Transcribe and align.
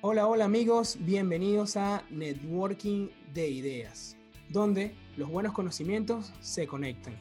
Hola, 0.00 0.28
hola 0.28 0.44
amigos, 0.44 0.96
bienvenidos 1.00 1.76
a 1.76 2.04
Networking 2.08 3.08
de 3.34 3.50
Ideas, 3.50 4.16
donde 4.48 4.94
los 5.16 5.28
buenos 5.28 5.52
conocimientos 5.52 6.32
se 6.40 6.68
conectan. 6.68 7.16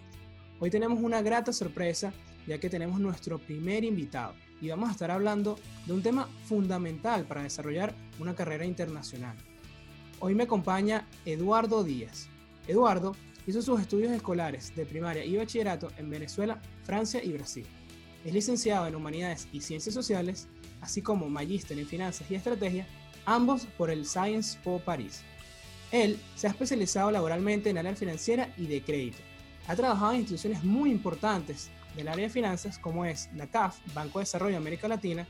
Hoy 0.59 0.69
tenemos 0.69 0.99
una 1.01 1.23
grata 1.23 1.51
sorpresa 1.51 2.13
ya 2.45 2.59
que 2.59 2.69
tenemos 2.69 2.99
nuestro 2.99 3.39
primer 3.39 3.83
invitado 3.83 4.35
y 4.61 4.69
vamos 4.69 4.89
a 4.89 4.91
estar 4.91 5.09
hablando 5.09 5.57
de 5.87 5.93
un 5.93 6.03
tema 6.03 6.29
fundamental 6.45 7.25
para 7.25 7.41
desarrollar 7.41 7.95
una 8.19 8.35
carrera 8.35 8.63
internacional. 8.63 9.35
Hoy 10.19 10.35
me 10.35 10.43
acompaña 10.43 11.07
Eduardo 11.25 11.83
Díaz. 11.83 12.29
Eduardo 12.67 13.15
hizo 13.47 13.63
sus 13.63 13.81
estudios 13.81 14.11
escolares 14.11 14.75
de 14.75 14.85
primaria 14.85 15.25
y 15.25 15.35
bachillerato 15.35 15.91
en 15.97 16.11
Venezuela, 16.11 16.61
Francia 16.83 17.23
y 17.23 17.31
Brasil. 17.31 17.65
Es 18.23 18.33
licenciado 18.33 18.85
en 18.85 18.93
Humanidades 18.95 19.47
y 19.51 19.61
Ciencias 19.61 19.95
Sociales, 19.95 20.47
así 20.81 21.01
como 21.01 21.29
magíster 21.29 21.77
en 21.77 21.87
Finanzas 21.87 22.29
y 22.29 22.35
Estrategia, 22.35 22.87
ambos 23.25 23.65
por 23.77 23.89
el 23.89 24.05
Science 24.05 24.57
Po 24.63 24.79
París. 24.79 25.21
Él 25.91 26.19
se 26.35 26.47
ha 26.47 26.51
especializado 26.51 27.11
laboralmente 27.11 27.69
en 27.69 27.77
área 27.77 27.95
financiera 27.95 28.53
y 28.57 28.67
de 28.67 28.81
crédito. 28.81 29.17
Ha 29.67 29.75
trabajado 29.75 30.13
en 30.13 30.19
instituciones 30.19 30.63
muy 30.63 30.91
importantes 30.91 31.69
del 31.95 32.07
área 32.07 32.27
de 32.27 32.33
finanzas 32.33 32.77
como 32.77 33.05
es 33.05 33.29
la 33.35 33.47
CAF, 33.47 33.77
Banco 33.93 34.19
de 34.19 34.23
Desarrollo 34.23 34.51
de 34.51 34.57
América 34.57 34.87
Latina, 34.87 35.27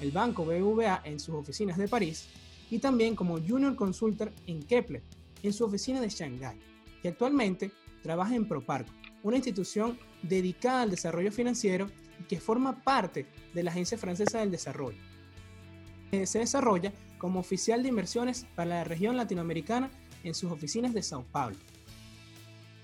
el 0.00 0.10
Banco 0.10 0.44
BBVA 0.44 1.02
en 1.04 1.20
sus 1.20 1.34
oficinas 1.34 1.76
de 1.76 1.88
París 1.88 2.28
y 2.70 2.78
también 2.78 3.16
como 3.16 3.38
Junior 3.40 3.74
Consultor 3.74 4.32
en 4.46 4.62
Kepler 4.62 5.02
en 5.42 5.52
su 5.52 5.64
oficina 5.64 6.00
de 6.00 6.08
Shanghái. 6.08 6.58
Y 7.02 7.08
actualmente 7.08 7.72
trabaja 8.02 8.34
en 8.34 8.46
Proparco, 8.46 8.92
una 9.22 9.36
institución 9.36 9.98
dedicada 10.22 10.82
al 10.82 10.90
desarrollo 10.90 11.32
financiero 11.32 11.90
que 12.28 12.40
forma 12.40 12.82
parte 12.82 13.26
de 13.54 13.62
la 13.62 13.70
Agencia 13.70 13.98
Francesa 13.98 14.38
del 14.38 14.50
Desarrollo. 14.50 14.98
Eh, 16.12 16.26
se 16.26 16.40
desarrolla 16.40 16.92
como 17.18 17.40
oficial 17.40 17.82
de 17.82 17.88
inversiones 17.88 18.46
para 18.54 18.70
la 18.70 18.84
región 18.84 19.16
latinoamericana 19.16 19.90
en 20.24 20.34
sus 20.34 20.50
oficinas 20.50 20.92
de 20.92 21.02
Sao 21.02 21.24
Paulo. 21.24 21.56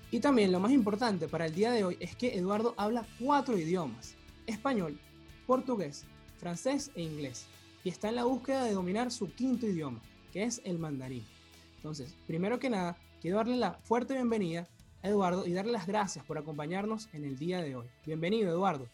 Y 0.09 0.19
también 0.21 0.51
lo 0.51 0.59
más 0.59 0.71
importante 0.71 1.27
para 1.27 1.47
el 1.47 1.53
día 1.53 1.71
de 1.71 1.83
hoy 1.83 1.97
es 1.99 2.15
que 2.15 2.37
Eduardo 2.37 2.73
habla 2.77 3.05
cuatro 3.19 3.57
idiomas, 3.57 4.15
español, 4.45 4.97
portugués, 5.45 6.05
francés 6.37 6.91
e 6.95 7.01
inglés, 7.01 7.45
y 7.83 7.89
está 7.89 8.09
en 8.09 8.15
la 8.15 8.23
búsqueda 8.23 8.63
de 8.63 8.73
dominar 8.73 9.11
su 9.11 9.33
quinto 9.33 9.65
idioma, 9.65 9.99
que 10.31 10.43
es 10.43 10.61
el 10.63 10.79
mandarín. 10.79 11.25
Entonces, 11.75 12.15
primero 12.25 12.59
que 12.59 12.69
nada, 12.69 12.97
quiero 13.21 13.37
darle 13.37 13.57
la 13.57 13.73
fuerte 13.73 14.13
bienvenida 14.13 14.67
a 15.03 15.09
Eduardo 15.09 15.45
y 15.45 15.53
darle 15.53 15.73
las 15.73 15.87
gracias 15.87 16.23
por 16.25 16.37
acompañarnos 16.37 17.09
en 17.13 17.25
el 17.25 17.37
día 17.37 17.61
de 17.61 17.75
hoy. 17.75 17.87
Bienvenido, 18.05 18.49
Eduardo. 18.49 18.87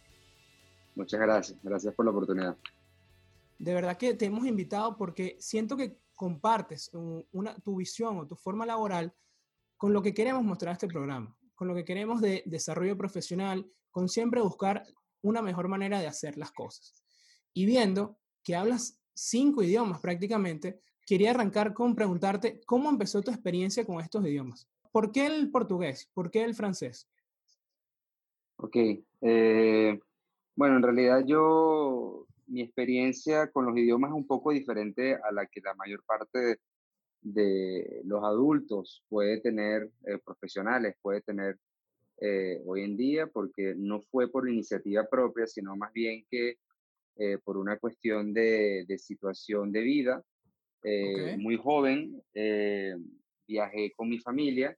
Muchas 0.95 1.19
gracias, 1.19 1.59
gracias 1.63 1.93
por 1.93 2.05
la 2.05 2.11
oportunidad. 2.11 2.57
De 3.57 3.73
verdad 3.73 3.97
que 3.97 4.13
te 4.13 4.25
hemos 4.25 4.45
invitado 4.45 4.97
porque 4.97 5.37
siento 5.39 5.77
que 5.77 5.97
compartes 6.15 6.91
una, 7.31 7.55
tu 7.59 7.77
visión 7.77 8.17
o 8.17 8.27
tu 8.27 8.35
forma 8.35 8.65
laboral 8.65 9.13
con 9.77 9.93
lo 9.93 10.01
que 10.01 10.13
queremos 10.13 10.43
mostrar 10.43 10.73
este 10.73 10.87
programa, 10.87 11.35
con 11.55 11.67
lo 11.67 11.75
que 11.75 11.85
queremos 11.85 12.21
de 12.21 12.43
desarrollo 12.45 12.97
profesional, 12.97 13.69
con 13.91 14.07
siempre 14.09 14.41
buscar 14.41 14.85
una 15.21 15.41
mejor 15.41 15.67
manera 15.67 15.99
de 15.99 16.07
hacer 16.07 16.37
las 16.37 16.51
cosas. 16.51 17.03
Y 17.53 17.65
viendo 17.65 18.17
que 18.43 18.55
hablas 18.55 18.99
cinco 19.13 19.63
idiomas 19.63 19.99
prácticamente, 19.99 20.79
quería 21.05 21.31
arrancar 21.31 21.73
con 21.73 21.95
preguntarte 21.95 22.61
cómo 22.65 22.89
empezó 22.89 23.21
tu 23.21 23.31
experiencia 23.31 23.85
con 23.85 23.99
estos 23.99 24.25
idiomas. 24.25 24.67
¿Por 24.91 25.11
qué 25.11 25.25
el 25.25 25.49
portugués? 25.49 26.09
¿Por 26.13 26.29
qué 26.29 26.43
el 26.43 26.55
francés? 26.55 27.09
Ok. 28.57 28.77
Eh, 29.21 29.99
bueno, 30.55 30.77
en 30.77 30.83
realidad 30.83 31.23
yo, 31.25 32.25
mi 32.47 32.61
experiencia 32.61 33.51
con 33.51 33.65
los 33.65 33.77
idiomas 33.77 34.11
es 34.11 34.15
un 34.15 34.27
poco 34.27 34.51
diferente 34.51 35.15
a 35.15 35.31
la 35.31 35.45
que 35.45 35.61
la 35.61 35.73
mayor 35.75 36.03
parte 36.05 36.39
de, 36.39 36.59
de 37.21 38.01
los 38.03 38.23
adultos 38.23 39.03
puede 39.09 39.39
tener, 39.39 39.89
eh, 40.05 40.19
profesionales 40.23 40.95
puede 41.01 41.21
tener 41.21 41.57
eh, 42.19 42.61
hoy 42.65 42.83
en 42.83 42.97
día, 42.97 43.27
porque 43.27 43.73
no 43.75 44.01
fue 44.01 44.29
por 44.29 44.47
iniciativa 44.47 45.05
propia, 45.09 45.47
sino 45.47 45.75
más 45.75 45.91
bien 45.93 46.25
que 46.29 46.57
eh, 47.15 47.37
por 47.43 47.57
una 47.57 47.77
cuestión 47.77 48.33
de, 48.33 48.85
de 48.87 48.97
situación 48.97 49.71
de 49.71 49.81
vida. 49.81 50.23
Muy 51.37 51.55
joven, 51.55 52.21
viajé 53.47 53.93
con 53.95 54.09
mi 54.09 54.19
familia 54.19 54.77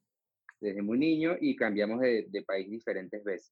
desde 0.61 0.83
muy 0.83 0.99
niño 0.99 1.35
y 1.41 1.55
cambiamos 1.55 1.99
de, 1.99 2.27
de 2.29 2.43
país 2.43 2.69
diferentes 2.69 3.23
veces. 3.23 3.51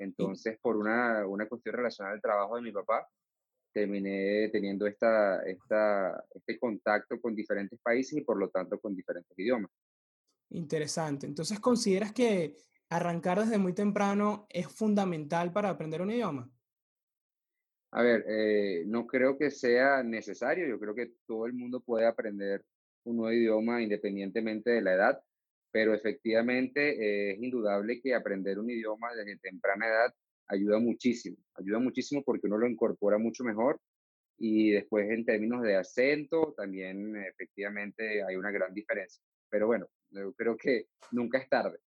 Entonces, 0.00 0.58
por 0.60 0.76
una, 0.76 1.26
una 1.26 1.46
cuestión 1.46 1.76
relacionada 1.76 2.14
al 2.14 2.22
trabajo 2.22 2.56
de 2.56 2.62
mi 2.62 2.72
papá, 2.72 3.06
terminé 3.72 4.48
teniendo 4.50 4.86
esta, 4.86 5.42
esta, 5.42 6.24
este 6.34 6.58
contacto 6.58 7.20
con 7.20 7.34
diferentes 7.34 7.78
países 7.80 8.18
y 8.18 8.22
por 8.22 8.38
lo 8.38 8.48
tanto 8.48 8.80
con 8.80 8.94
diferentes 8.94 9.38
idiomas. 9.38 9.70
Interesante. 10.50 11.26
Entonces, 11.26 11.60
¿consideras 11.60 12.12
que 12.12 12.56
arrancar 12.88 13.40
desde 13.40 13.58
muy 13.58 13.72
temprano 13.72 14.46
es 14.48 14.66
fundamental 14.66 15.52
para 15.52 15.68
aprender 15.68 16.02
un 16.02 16.10
idioma? 16.10 16.50
A 17.92 18.02
ver, 18.02 18.24
eh, 18.26 18.84
no 18.86 19.06
creo 19.06 19.36
que 19.36 19.50
sea 19.50 20.02
necesario. 20.02 20.66
Yo 20.66 20.78
creo 20.80 20.94
que 20.94 21.12
todo 21.26 21.46
el 21.46 21.52
mundo 21.52 21.80
puede 21.80 22.06
aprender 22.06 22.64
un 23.04 23.16
nuevo 23.16 23.32
idioma 23.32 23.82
independientemente 23.82 24.70
de 24.70 24.82
la 24.82 24.94
edad, 24.94 25.22
pero 25.70 25.94
efectivamente 25.94 26.90
eh, 26.90 27.32
es 27.32 27.42
indudable 27.42 28.00
que 28.00 28.14
aprender 28.14 28.58
un 28.58 28.70
idioma 28.70 29.14
desde 29.14 29.38
temprana 29.38 29.86
edad 29.86 30.14
ayuda 30.48 30.78
muchísimo, 30.78 31.36
ayuda 31.54 31.78
muchísimo 31.78 32.22
porque 32.24 32.46
uno 32.46 32.58
lo 32.58 32.68
incorpora 32.68 33.18
mucho 33.18 33.44
mejor 33.44 33.80
y 34.36 34.70
después 34.70 35.08
en 35.10 35.24
términos 35.24 35.62
de 35.62 35.76
acento 35.76 36.54
también 36.56 37.14
efectivamente 37.16 38.22
hay 38.24 38.36
una 38.36 38.50
gran 38.50 38.72
diferencia. 38.74 39.22
Pero 39.48 39.66
bueno, 39.66 39.86
yo 40.10 40.32
creo 40.32 40.56
que 40.56 40.86
nunca 41.12 41.38
es 41.38 41.48
tarde. 41.48 41.78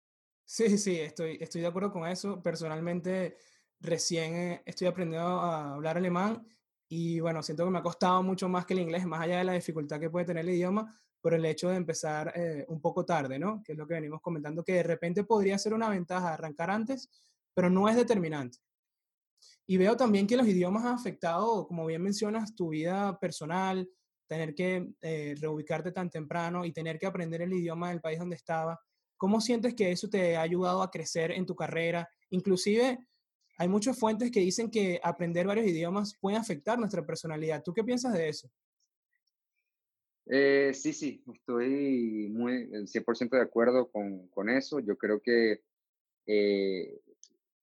Sí, 0.44 0.76
sí, 0.76 1.00
estoy, 1.00 1.38
estoy 1.40 1.62
de 1.62 1.68
acuerdo 1.68 1.92
con 1.92 2.06
eso. 2.06 2.42
Personalmente, 2.42 3.36
recién 3.80 4.34
eh, 4.34 4.62
estoy 4.66 4.86
aprendiendo 4.86 5.26
a 5.26 5.74
hablar 5.74 5.96
alemán 5.96 6.46
y 6.88 7.20
bueno, 7.20 7.42
siento 7.42 7.64
que 7.64 7.70
me 7.70 7.78
ha 7.78 7.82
costado 7.82 8.22
mucho 8.22 8.48
más 8.50 8.66
que 8.66 8.74
el 8.74 8.80
inglés, 8.80 9.06
más 9.06 9.22
allá 9.22 9.38
de 9.38 9.44
la 9.44 9.54
dificultad 9.54 9.98
que 9.98 10.10
puede 10.10 10.26
tener 10.26 10.44
el 10.44 10.54
idioma, 10.54 11.00
por 11.22 11.34
el 11.34 11.44
hecho 11.44 11.70
de 11.70 11.76
empezar 11.76 12.32
eh, 12.34 12.64
un 12.68 12.80
poco 12.80 13.06
tarde, 13.06 13.38
¿no? 13.38 13.62
Que 13.64 13.72
es 13.72 13.78
lo 13.78 13.86
que 13.86 13.94
venimos 13.94 14.20
comentando, 14.20 14.64
que 14.64 14.74
de 14.74 14.82
repente 14.82 15.24
podría 15.24 15.56
ser 15.56 15.72
una 15.72 15.88
ventaja 15.88 16.34
arrancar 16.34 16.70
antes, 16.70 17.08
pero 17.54 17.70
no 17.70 17.88
es 17.88 17.96
determinante. 17.96 18.58
Y 19.66 19.76
veo 19.76 19.96
también 19.96 20.26
que 20.26 20.36
los 20.36 20.46
idiomas 20.46 20.84
han 20.84 20.94
afectado, 20.94 21.66
como 21.66 21.86
bien 21.86 22.02
mencionas, 22.02 22.54
tu 22.54 22.70
vida 22.70 23.18
personal, 23.20 23.88
tener 24.26 24.54
que 24.54 24.92
eh, 25.00 25.36
reubicarte 25.40 25.92
tan 25.92 26.10
temprano 26.10 26.64
y 26.64 26.72
tener 26.72 26.98
que 26.98 27.06
aprender 27.06 27.42
el 27.42 27.52
idioma 27.52 27.90
del 27.90 28.00
país 28.00 28.18
donde 28.18 28.36
estaba. 28.36 28.80
¿Cómo 29.16 29.40
sientes 29.40 29.74
que 29.74 29.92
eso 29.92 30.08
te 30.08 30.36
ha 30.36 30.42
ayudado 30.42 30.82
a 30.82 30.90
crecer 30.90 31.30
en 31.30 31.46
tu 31.46 31.54
carrera? 31.54 32.08
Inclusive 32.30 32.98
hay 33.58 33.68
muchas 33.68 33.96
fuentes 33.96 34.32
que 34.32 34.40
dicen 34.40 34.70
que 34.70 34.98
aprender 35.04 35.46
varios 35.46 35.68
idiomas 35.68 36.16
puede 36.20 36.36
afectar 36.36 36.78
nuestra 36.78 37.06
personalidad. 37.06 37.62
¿Tú 37.62 37.72
qué 37.72 37.84
piensas 37.84 38.12
de 38.14 38.28
eso? 38.28 38.50
Eh, 40.26 40.72
sí, 40.74 40.92
sí, 40.92 41.22
estoy 41.34 42.28
muy 42.30 42.68
100% 42.86 43.30
de 43.30 43.42
acuerdo 43.42 43.90
con, 43.90 44.28
con, 44.28 44.48
eso. 44.48 44.78
Yo 44.80 44.96
creo 44.96 45.20
que 45.20 45.62
eh, 46.26 47.00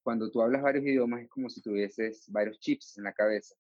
cuando 0.04 0.30
tú 0.30 0.42
hablas 0.42 0.62
varios 0.62 0.86
idiomas 0.86 1.22
es 1.22 1.30
como 1.30 1.50
si 1.50 1.62
tuvieses 1.62 2.26
varios 2.30 2.60
chips 2.60 2.98
en 2.98 3.06
la 3.06 3.14
cabeza. 3.14 3.56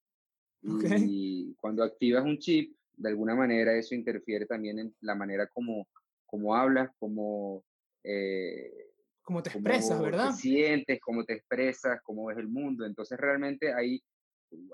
Y 0.61 1.53
cuando 1.55 1.83
activas 1.83 2.25
un 2.25 2.37
chip, 2.37 2.75
de 2.97 3.09
alguna 3.09 3.33
manera 3.33 3.77
eso 3.77 3.95
interfiere 3.95 4.45
también 4.45 4.79
en 4.79 4.95
la 4.99 5.15
manera 5.15 5.47
como, 5.47 5.87
como 6.25 6.55
hablas, 6.55 6.89
como... 6.99 7.63
Eh, 8.03 8.87
como 9.21 9.43
te 9.43 9.51
expresas, 9.51 10.01
¿verdad? 10.01 10.31
Te 10.31 10.37
sientes, 10.37 10.99
cómo 10.99 11.23
te 11.23 11.33
expresas, 11.33 12.01
cómo 12.03 12.25
ves 12.25 12.37
el 12.37 12.49
mundo. 12.49 12.85
Entonces 12.85 13.17
realmente 13.17 13.73
hay, 13.73 14.03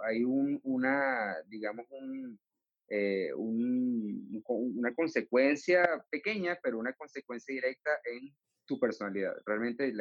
hay 0.07 0.23
un, 0.23 0.59
una, 0.63 1.35
digamos, 1.47 1.85
un, 1.89 2.39
eh, 2.89 3.33
un, 3.33 4.43
una 4.47 4.93
consecuencia 4.93 6.05
pequeña, 6.09 6.57
pero 6.61 6.77
una 6.77 6.93
consecuencia 6.93 7.53
directa 7.53 7.91
en 8.05 8.33
tu 8.65 8.79
personalidad. 8.79 9.33
Realmente 9.45 9.91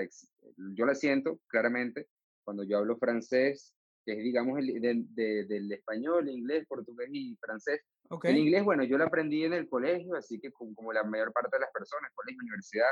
yo 0.75 0.87
la 0.87 0.95
siento 0.95 1.41
claramente 1.49 2.09
cuando 2.45 2.65
yo 2.65 2.79
hablo 2.79 2.97
francés, 2.99 3.75
que 4.05 4.13
es, 4.13 4.19
digamos, 4.19 4.59
el, 4.59 5.07
del 5.15 5.73
español, 5.73 6.29
inglés, 6.29 6.67
portugués 6.69 7.09
y 7.13 7.37
francés. 7.37 7.81
El 8.23 8.37
inglés, 8.37 8.63
bueno, 8.63 8.85
yo 8.85 8.99
lo 8.99 9.05
aprendí 9.05 9.45
en 9.45 9.55
el 9.55 9.69
colegio, 9.69 10.15
así 10.15 10.39
que 10.39 10.53
como, 10.53 10.93
la 10.93 11.05
mayor 11.05 11.33
parte 11.33 11.57
de 11.57 11.61
las 11.61 11.73
personas, 11.73 12.13
colegio, 12.15 12.41
universidad. 12.43 12.91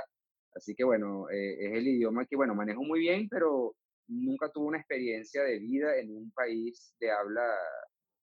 Así 0.54 0.74
que, 0.74 0.84
bueno, 0.84 1.28
eh, 1.30 1.66
es 1.66 1.72
el 1.74 1.86
idioma 1.86 2.24
que, 2.26 2.36
bueno, 2.36 2.54
manejo 2.54 2.82
muy 2.82 3.00
bien, 3.00 3.28
pero 3.28 3.74
nunca 4.08 4.50
tuve 4.50 4.68
una 4.68 4.78
experiencia 4.78 5.42
de 5.42 5.58
vida 5.58 5.96
en 5.96 6.16
un 6.16 6.30
país 6.32 6.94
de 6.98 7.10
habla 7.10 7.46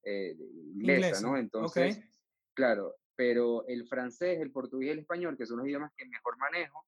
eh, 0.03 0.35
inglesa, 0.75 1.21
¿no? 1.21 1.37
Entonces, 1.37 1.99
claro, 2.53 2.95
pero 3.15 3.67
el 3.67 3.87
francés, 3.87 4.39
el 4.39 4.51
portugués 4.51 4.87
y 4.87 4.91
el 4.91 4.99
español, 4.99 5.37
que 5.37 5.45
son 5.45 5.57
los 5.57 5.67
idiomas 5.67 5.91
que 5.97 6.05
mejor 6.05 6.37
manejo, 6.37 6.85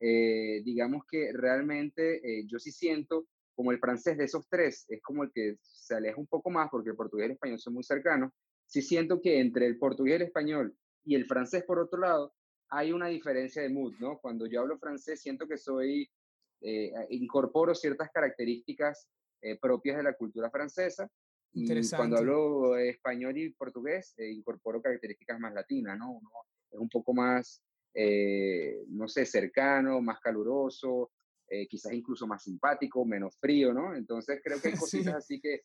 eh, 0.00 0.62
digamos 0.64 1.04
que 1.10 1.32
realmente 1.32 2.16
eh, 2.24 2.44
yo 2.46 2.58
sí 2.58 2.72
siento 2.72 3.26
como 3.54 3.70
el 3.70 3.78
francés 3.78 4.16
de 4.16 4.24
esos 4.24 4.48
tres 4.48 4.84
es 4.88 5.00
como 5.02 5.24
el 5.24 5.30
que 5.32 5.58
se 5.60 5.94
aleja 5.94 6.18
un 6.18 6.26
poco 6.26 6.50
más 6.50 6.68
porque 6.70 6.90
el 6.90 6.96
portugués 6.96 7.24
y 7.24 7.26
el 7.26 7.32
español 7.32 7.58
son 7.58 7.74
muy 7.74 7.84
cercanos, 7.84 8.32
sí 8.66 8.82
siento 8.82 9.20
que 9.20 9.38
entre 9.38 9.66
el 9.66 9.78
portugués 9.78 10.14
y 10.14 10.16
el 10.16 10.22
español 10.22 10.76
y 11.04 11.14
el 11.14 11.26
francés, 11.26 11.64
por 11.64 11.78
otro 11.78 12.00
lado, 12.00 12.34
hay 12.68 12.92
una 12.92 13.08
diferencia 13.08 13.62
de 13.62 13.68
mood, 13.68 13.94
¿no? 14.00 14.18
Cuando 14.18 14.46
yo 14.46 14.60
hablo 14.60 14.78
francés, 14.78 15.20
siento 15.20 15.46
que 15.46 15.58
soy, 15.58 16.10
eh, 16.62 16.92
incorporo 17.10 17.74
ciertas 17.74 18.10
características 18.10 19.08
eh, 19.42 19.58
propias 19.58 19.96
de 19.96 20.04
la 20.04 20.14
cultura 20.14 20.50
francesa. 20.50 21.10
Y 21.54 21.66
cuando 21.94 22.16
hablo 22.16 22.76
español 22.76 23.36
y 23.36 23.50
portugués, 23.50 24.14
eh, 24.16 24.30
incorporo 24.30 24.80
características 24.80 25.38
más 25.38 25.52
latinas, 25.52 25.98
¿no? 25.98 26.12
Uno 26.12 26.30
es 26.70 26.78
un 26.78 26.88
poco 26.88 27.12
más, 27.12 27.62
no 28.88 29.06
sé, 29.06 29.26
cercano, 29.26 30.00
más 30.00 30.18
caluroso, 30.20 31.10
quizás 31.68 31.92
incluso 31.92 32.26
más 32.26 32.42
simpático, 32.42 33.04
menos 33.04 33.36
frío, 33.38 33.74
¿no? 33.74 33.94
Entonces 33.94 34.40
creo 34.42 34.58
que 34.58 34.68
hay 34.68 34.74
cositas 35.12 35.14
así 35.14 35.38
que 35.38 35.64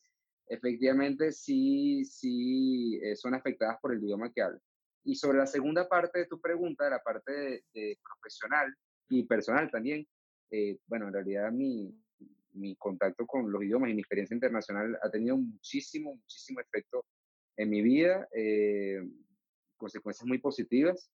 efectivamente 0.49 1.31
sí, 1.31 2.03
sí 2.03 2.99
son 3.15 3.35
afectadas 3.35 3.77
por 3.81 3.93
el 3.93 4.03
idioma 4.03 4.29
que 4.33 4.41
hablo. 4.41 4.59
Y 5.07 5.15
sobre 5.15 5.37
la 5.37 5.47
segunda 5.47 5.87
parte 5.87 6.19
de 6.19 6.25
tu 6.25 6.41
pregunta, 6.41 6.89
la 6.89 7.01
parte 7.01 7.63
de, 7.73 7.97
profesional 8.03 8.75
y 9.07 9.23
personal 9.23 9.71
también, 9.71 10.05
eh, 10.51 10.79
bueno, 10.85 11.07
en 11.07 11.13
realidad 11.13 11.49
mi, 11.49 11.97
mi 12.57 12.75
contacto 12.75 13.25
con 13.25 13.51
los 13.51 13.63
idiomas 13.63 13.89
y 13.89 13.93
mi 13.93 14.01
experiencia 14.01 14.35
internacional 14.35 14.97
ha 15.01 15.09
tenido 15.09 15.37
muchísimo, 15.37 16.15
muchísimo 16.15 16.59
efecto 16.59 17.05
en 17.55 17.69
mi 17.69 17.81
vida, 17.81 18.27
eh, 18.33 19.01
consecuencias 19.77 20.27
muy 20.27 20.39
positivas. 20.39 21.09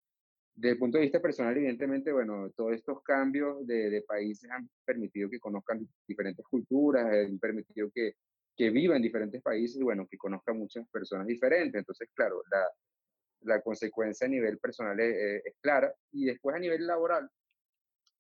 Desde 0.55 0.73
el 0.73 0.79
punto 0.79 0.99
de 0.99 1.05
vista 1.05 1.21
personal, 1.21 1.57
evidentemente, 1.57 2.13
bueno, 2.13 2.51
todos 2.57 2.73
estos 2.73 3.03
cambios 3.03 3.65
de, 3.67 3.91
de 3.91 4.03
países 4.03 4.51
han 4.51 4.69
permitido 4.85 5.31
que 5.31 5.39
conozcan 5.39 5.89
diferentes 6.07 6.45
culturas, 6.47 7.07
han 7.07 7.39
permitido 7.39 7.91
que, 7.95 8.15
que 8.57 8.71
viva 8.71 8.97
en 8.97 9.03
diferentes 9.03 9.41
países 9.41 9.81
y, 9.81 9.85
bueno, 9.85 10.07
que 10.11 10.19
conozca 10.19 10.53
muchas 10.53 10.89
personas 10.91 11.29
diferentes. 11.29 11.79
Entonces, 11.79 12.09
claro, 12.13 12.43
la, 12.51 12.67
la 13.43 13.61
consecuencia 13.63 14.27
a 14.27 14.31
nivel 14.31 14.59
personal 14.59 14.99
es, 15.01 15.43
clara. 15.61 15.95
Y 16.13 16.25
después 16.25 16.57
a 16.57 16.59
nivel 16.59 16.87
laboral, 16.87 17.31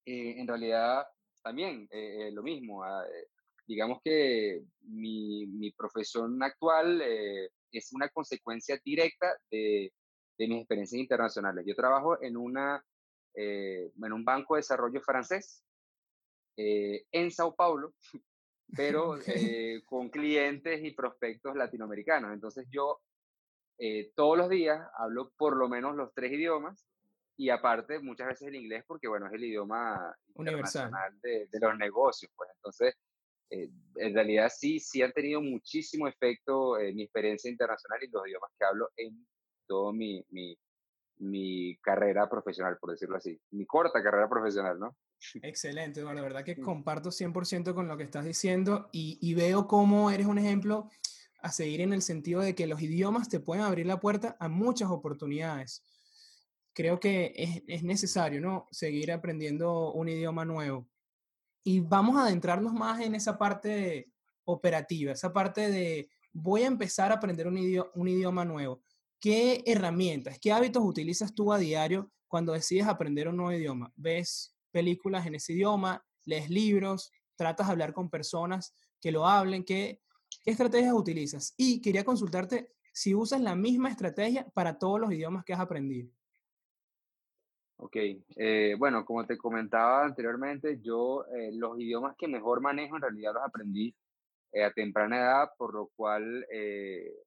eh, 0.06 0.34
en 0.38 0.46
realidad 0.46 1.04
también 1.48 1.88
eh, 1.90 2.30
lo 2.32 2.42
mismo. 2.42 2.84
Ah, 2.84 3.04
eh, 3.06 3.28
digamos 3.66 4.00
que 4.04 4.62
mi, 4.82 5.46
mi 5.46 5.72
profesión 5.72 6.42
actual 6.42 7.02
es 7.02 7.92
una 7.92 8.08
consecuencia 8.08 8.80
directa 8.84 9.34
de, 9.50 9.92
de, 10.38 10.48
mis 10.48 10.58
experiencias 10.60 11.00
internacionales. 11.00 11.64
Yo 11.66 11.74
trabajo 11.74 12.22
en, 12.22 12.36
una, 12.38 12.82
en 13.34 14.12
un 14.12 14.24
banco 14.24 14.54
de 14.54 14.60
desarrollo 14.60 15.02
francés 15.02 15.62
en 16.56 17.30
Sao 17.30 17.54
Paulo, 17.54 17.92
pero 18.74 19.18
con 19.84 20.08
clientes 20.08 20.82
y 20.82 20.92
prospectos 20.92 21.54
latinoamericanos. 21.54 22.32
Entonces 22.32 22.66
yo 22.70 23.02
eh, 23.78 24.10
todos 24.16 24.36
los 24.36 24.48
días 24.48 24.80
hablo 24.96 25.30
por 25.36 25.56
lo 25.56 25.68
menos 25.68 25.94
los 25.94 26.12
tres 26.12 26.32
idiomas 26.32 26.87
y 27.38 27.50
aparte 27.50 28.00
muchas 28.00 28.26
veces 28.26 28.48
el 28.48 28.56
inglés 28.56 28.84
porque, 28.86 29.06
bueno, 29.06 29.28
es 29.28 29.32
el 29.32 29.44
idioma 29.44 30.12
universal 30.34 30.90
de, 31.22 31.46
de, 31.46 31.60
los 31.60 31.78
negocios, 31.78 32.32
pues 32.36 32.50
entonces, 32.56 32.96
eh, 33.50 33.70
en 33.94 34.12
realidad 34.12 34.50
sí, 34.54 34.80
sí 34.80 35.02
han 35.02 35.12
tenido 35.12 35.40
muchísimo 35.40 36.08
efecto 36.08 36.80
en 36.80 36.96
mi 36.96 37.04
experiencia 37.04 37.48
internacional 37.48 38.02
y 38.02 38.10
los 38.10 38.26
idiomas 38.26 38.50
que 38.58 38.64
hablo 38.64 38.90
en 38.96 39.24
todo 39.68 39.92
mi, 39.92 40.24
mi, 40.30 40.58
mi 41.18 41.76
carrera 41.76 42.28
profesional, 42.28 42.76
por 42.80 42.90
decirlo 42.90 43.16
así, 43.16 43.40
mi 43.52 43.64
corta 43.66 44.02
carrera 44.02 44.28
profesional, 44.28 44.80
¿no? 44.80 44.96
Excelente, 45.40 46.02
bueno, 46.02 46.16
la 46.16 46.22
verdad 46.22 46.44
que 46.44 46.56
comparto 46.60 47.10
100% 47.10 47.72
con 47.72 47.86
lo 47.86 47.96
que 47.96 48.02
estás 48.02 48.24
diciendo 48.24 48.88
y, 48.90 49.16
y 49.22 49.34
veo 49.34 49.68
cómo 49.68 50.10
eres 50.10 50.26
un 50.26 50.38
ejemplo 50.38 50.90
a 51.40 51.52
seguir 51.52 51.82
en 51.82 51.92
el 51.92 52.02
sentido 52.02 52.40
de 52.40 52.56
que 52.56 52.66
los 52.66 52.82
idiomas 52.82 53.28
te 53.28 53.38
pueden 53.38 53.62
abrir 53.62 53.86
la 53.86 54.00
puerta 54.00 54.36
a 54.40 54.48
muchas 54.48 54.90
oportunidades. 54.90 55.84
Creo 56.78 57.00
que 57.00 57.32
es, 57.66 57.82
necesario, 57.82 58.40
¿no? 58.40 58.68
Seguir 58.70 59.10
aprendiendo 59.10 59.92
un 59.94 60.08
idioma 60.08 60.44
nuevo. 60.44 60.88
Y 61.64 61.80
vamos 61.80 62.16
a 62.16 62.22
adentrarnos 62.22 62.72
más 62.72 63.00
en 63.00 63.16
esa 63.16 63.36
parte 63.36 64.12
operativa, 64.44 65.10
esa 65.10 65.32
parte 65.32 65.72
de 65.72 66.08
voy 66.32 66.62
a 66.62 66.68
empezar 66.68 67.10
a 67.10 67.16
aprender 67.16 67.48
un 67.48 67.58
idioma, 67.58 67.90
un 67.96 68.06
idioma 68.06 68.44
nuevo. 68.44 68.80
¿Qué 69.18 69.64
herramientas, 69.66 70.38
qué 70.38 70.52
hábitos 70.52 70.84
utilizas 70.84 71.34
tú 71.34 71.52
a 71.52 71.58
diario 71.58 72.12
cuando 72.28 72.52
decides 72.52 72.86
aprender 72.86 73.26
un 73.26 73.38
nuevo 73.38 73.58
idioma? 73.58 73.92
¿Ves 73.96 74.54
películas 74.70 75.26
en 75.26 75.34
ese 75.34 75.54
idioma? 75.54 76.06
¿Lees 76.26 76.48
libros? 76.48 77.10
¿Tratas 77.34 77.66
de 77.66 77.72
hablar 77.72 77.92
con 77.92 78.08
personas 78.08 78.72
que 79.00 79.10
lo 79.10 79.26
hablen? 79.26 79.64
¿Qué, 79.64 80.00
¿Qué 80.44 80.52
estrategias 80.52 80.94
utilizas? 80.94 81.54
Y 81.56 81.80
quería 81.80 82.04
consultarte 82.04 82.70
si 82.92 83.16
usas 83.16 83.40
la 83.40 83.56
misma 83.56 83.90
estrategia 83.90 84.48
para 84.54 84.78
todos 84.78 85.00
los 85.00 85.12
idiomas 85.12 85.44
que 85.44 85.54
has 85.54 85.60
aprendido. 85.60 86.12
Ok, 87.80 87.96
eh, 88.36 88.74
bueno, 88.78 89.04
como 89.04 89.24
te 89.26 89.38
comentaba 89.38 90.04
anteriormente, 90.04 90.80
yo 90.82 91.24
eh, 91.26 91.50
los 91.52 91.78
idiomas 91.78 92.16
que 92.16 92.28
mejor 92.28 92.60
manejo 92.60 92.96
en 92.96 93.02
realidad 93.02 93.34
los 93.34 93.44
aprendí 93.44 93.94
eh, 94.52 94.64
a 94.64 94.72
temprana 94.72 95.18
edad, 95.18 95.50
por 95.56 95.74
lo 95.74 95.88
cual 95.94 96.44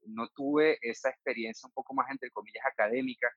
no 0.08 0.28
tuve 0.36 0.78
esa 0.82 1.10
experiencia 1.10 1.68
un 1.68 1.74
poco 1.74 1.94
más, 1.94 2.10
entre 2.12 2.32
comillas, 2.32 2.66
académica 2.66 3.28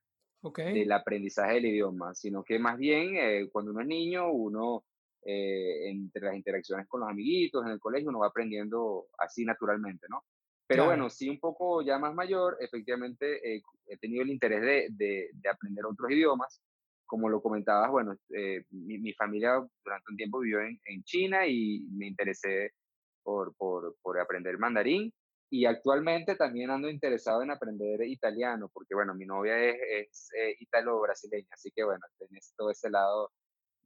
del 0.56 0.92
aprendizaje 0.92 1.54
del 1.54 1.66
idioma, 1.66 2.14
sino 2.14 2.44
que 2.44 2.58
más 2.58 2.76
bien 2.76 3.48
cuando 3.50 3.70
uno 3.70 3.80
es 3.80 3.86
niño, 3.86 4.30
uno 4.30 4.84
eh, 5.26 5.88
entre 5.88 6.20
las 6.20 6.36
interacciones 6.36 6.86
con 6.86 7.00
los 7.00 7.08
amiguitos 7.08 7.64
en 7.64 7.72
el 7.72 7.80
colegio, 7.80 8.10
uno 8.10 8.18
va 8.18 8.26
aprendiendo 8.26 9.06
así 9.16 9.42
naturalmente, 9.46 10.06
¿no? 10.10 10.22
Pero 10.66 10.84
bueno, 10.84 11.08
sí 11.08 11.30
un 11.30 11.40
poco 11.40 11.80
ya 11.80 11.98
más 11.98 12.14
mayor, 12.14 12.58
efectivamente 12.60 13.56
eh, 13.56 13.62
he 13.86 13.96
tenido 13.96 14.22
el 14.22 14.30
interés 14.30 14.60
de, 14.60 15.30
de, 15.32 15.48
aprender 15.48 15.84
otros 15.86 16.10
idiomas. 16.10 16.60
Como 17.06 17.28
lo 17.28 17.42
comentabas, 17.42 17.90
bueno, 17.90 18.16
eh, 18.30 18.64
mi, 18.70 18.98
mi, 18.98 19.12
familia 19.12 19.62
durante 19.84 20.10
un 20.10 20.16
tiempo 20.16 20.40
vivió 20.40 20.60
en, 20.60 20.80
en 20.86 21.02
China 21.04 21.46
y 21.46 21.86
me 21.92 22.06
interesé 22.08 22.72
por, 23.22 23.54
por, 23.56 23.96
por, 24.02 24.18
aprender 24.20 24.58
mandarín. 24.58 25.12
Y 25.50 25.66
actualmente 25.66 26.34
también 26.36 26.70
ando 26.70 26.88
interesado 26.88 27.42
en 27.42 27.50
aprender 27.50 28.02
italiano, 28.02 28.70
porque 28.72 28.94
bueno, 28.94 29.14
mi 29.14 29.26
novia 29.26 29.56
es, 29.58 30.30
es 30.32 30.60
italo-brasileña, 30.60 31.48
así 31.52 31.70
que 31.74 31.84
bueno, 31.84 32.04
tenés 32.18 32.54
todo 32.56 32.70
ese 32.70 32.90
lado 32.90 33.30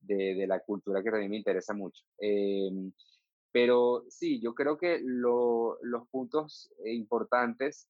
de, 0.00 0.47
la 0.47 0.61
cultura 0.61 1.03
que 1.03 1.11
también 1.11 1.31
me 1.31 1.37
interesa 1.37 1.75
mucho. 1.75 2.03
Em, 2.19 2.93
pero 3.53 4.05
sí, 4.09 4.41
yo 4.41 4.55
creo 4.55 4.79
que 4.79 5.00
los 5.03 6.09
puntos 6.11 6.71
importantes 6.85 7.88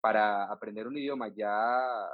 para 0.00 0.44
aprender 0.52 0.86
un 0.86 0.96
idioma 0.98 1.28
ya 1.34 2.06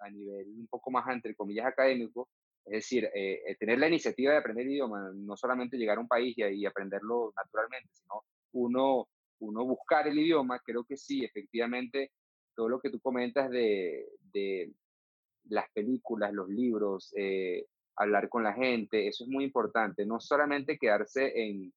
a 0.00 0.10
nivel 0.10 0.48
un 0.48 0.66
poco 0.66 0.90
más, 0.90 1.08
entre 1.08 1.34
comillas, 1.34 1.66
académico, 1.66 2.28
es 2.64 2.72
decir, 2.72 3.04
eh, 3.14 3.42
eh, 3.46 3.56
tener 3.58 3.78
la 3.78 3.88
iniciativa 3.88 4.32
de 4.32 4.38
aprender 4.38 4.66
el 4.66 4.72
idioma, 4.72 5.10
no 5.14 5.36
solamente 5.36 5.76
llegar 5.76 5.98
a 5.98 6.00
un 6.00 6.08
país 6.08 6.36
y, 6.36 6.66
aprenderlo 6.66 7.32
naturalmente, 7.36 7.88
sino 7.92 8.24
uno, 8.52 9.08
uno 9.40 9.64
buscar 9.64 10.06
el 10.06 10.18
idioma, 10.18 10.60
creo 10.60 10.84
que 10.84 10.96
sí, 10.96 11.24
efectivamente, 11.24 12.12
todo 12.54 12.68
lo 12.68 12.80
que 12.80 12.90
tú 12.90 13.00
comentas 13.00 13.50
de, 13.50 14.06
de 14.32 14.72
las 15.48 15.70
películas, 15.72 16.32
los 16.32 16.48
libros, 16.48 17.12
eh, 17.16 17.66
hablar 17.96 18.28
con 18.28 18.42
la 18.42 18.52
gente, 18.52 19.08
eso 19.08 19.24
es 19.24 19.30
muy 19.30 19.44
importante, 19.44 20.06
no 20.06 20.20
solamente 20.20 20.78
quedarse 20.78 21.32
en 21.34 21.72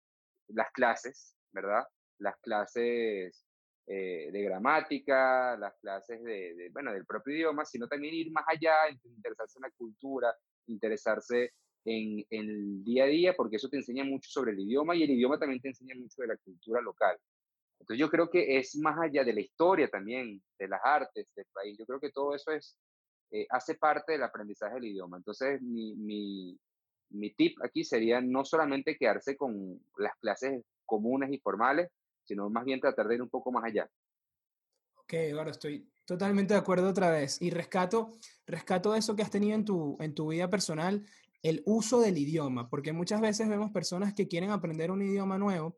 las 0.50 0.72
clases, 0.72 1.36
¿verdad? 1.52 1.84
Las 2.20 2.38
clases 2.42 3.43
eh, 3.88 4.30
de 4.32 4.42
gramática, 4.42 5.58
las 5.58 5.74
clases 5.80 6.24
de, 6.24 6.70
bueno, 6.72 6.94
del 6.94 7.06
propio 7.06 7.36
idioma, 7.36 7.66
sino 7.66 7.88
también 7.88 8.14
ir 8.14 8.32
más 8.32 8.46
allá, 8.48 8.74
interesarse 9.04 9.60
en 9.60 9.64
la 9.64 9.72
cultura, 9.72 10.34
interesarse 10.68 11.52
en, 11.86 12.26
en, 12.30 12.50
el 12.50 12.84
día 12.84 13.04
a 13.04 13.08
día, 13.08 13.34
porque 13.36 13.58
eso 13.58 13.70
te 13.70 13.78
enseña 13.78 14.04
mucho 14.04 14.30
sobre 14.30 14.52
el 14.52 14.60
idioma 14.60 14.96
y 14.96 15.04
el 15.04 15.12
idioma 15.12 15.38
también 15.38 15.62
te 15.62 15.70
enseña 15.70 15.96
mucho 15.96 16.22
de 16.22 16.28
la 16.28 16.38
cultura 16.38 16.82
local. 16.82 17.18
Entonces 17.80 18.00
yo 18.00 18.10
creo 18.10 18.30
que 18.30 18.58
es 18.58 18.78
más 18.78 18.98
allá 18.98 19.26
de 19.26 19.34
la 19.34 19.42
historia 19.42 19.90
también, 19.90 20.42
de 20.58 20.68
las 20.70 20.80
artes 20.84 21.28
del 21.36 21.46
país. 21.52 21.78
Yo 21.78 21.86
creo 21.86 22.00
que 22.00 22.12
todo 22.12 22.34
eso 22.34 22.52
es 22.52 22.78
eh, 23.32 23.48
hace 23.50 23.76
parte 23.76 24.14
del 24.14 24.24
aprendizaje 24.24 24.76
del 24.76 24.86
idioma. 24.86 25.18
Entonces, 25.18 25.60
mi, 25.62 25.96
mi, 25.96 26.58
mi, 27.10 27.34
tip 27.34 27.58
aquí 27.64 27.84
sería 27.84 28.22
no 28.22 28.46
solamente 28.46 28.96
quedarse 28.96 29.36
con 29.36 29.82
las 29.98 30.16
clases 30.20 30.64
comunes 30.86 31.32
y 31.32 31.40
formales, 31.40 31.90
sino 32.24 32.50
más 32.50 32.66
bien 32.66 32.80
tratar 32.80 33.08
de 33.08 33.16
ir 33.16 33.22
un 33.22 33.30
poco 33.30 33.52
más 33.52 33.64
allá. 33.64 33.90
Ok, 34.96 35.14
ahora 35.38 35.52
estoy 35.52 35.90
totalmente 36.06 36.54
de 36.54 36.60
acuerdo 36.60 36.90
otra 36.90 37.10
vez. 37.10 37.42
Y 37.42 37.50
rescato, 37.50 38.12
rescato 38.46 38.96
eso 38.96 39.16
que 39.16 39.24
has 39.24 39.32
tenido 39.32 39.56
en 39.56 39.66
tu, 39.66 39.98
en 40.00 40.14
tu 40.14 40.30
vida 40.30 40.50
personal, 40.50 41.06
el 41.42 41.62
uso 41.66 42.00
del 42.00 42.18
idioma, 42.18 42.70
porque 42.70 42.94
muchas 42.94 43.20
veces 43.20 43.50
vemos 43.50 43.72
personas 43.72 44.14
que 44.14 44.28
quieren 44.28 44.52
aprender 44.52 44.92
un 44.92 45.02
idioma 45.02 45.38
nuevo, 45.38 45.78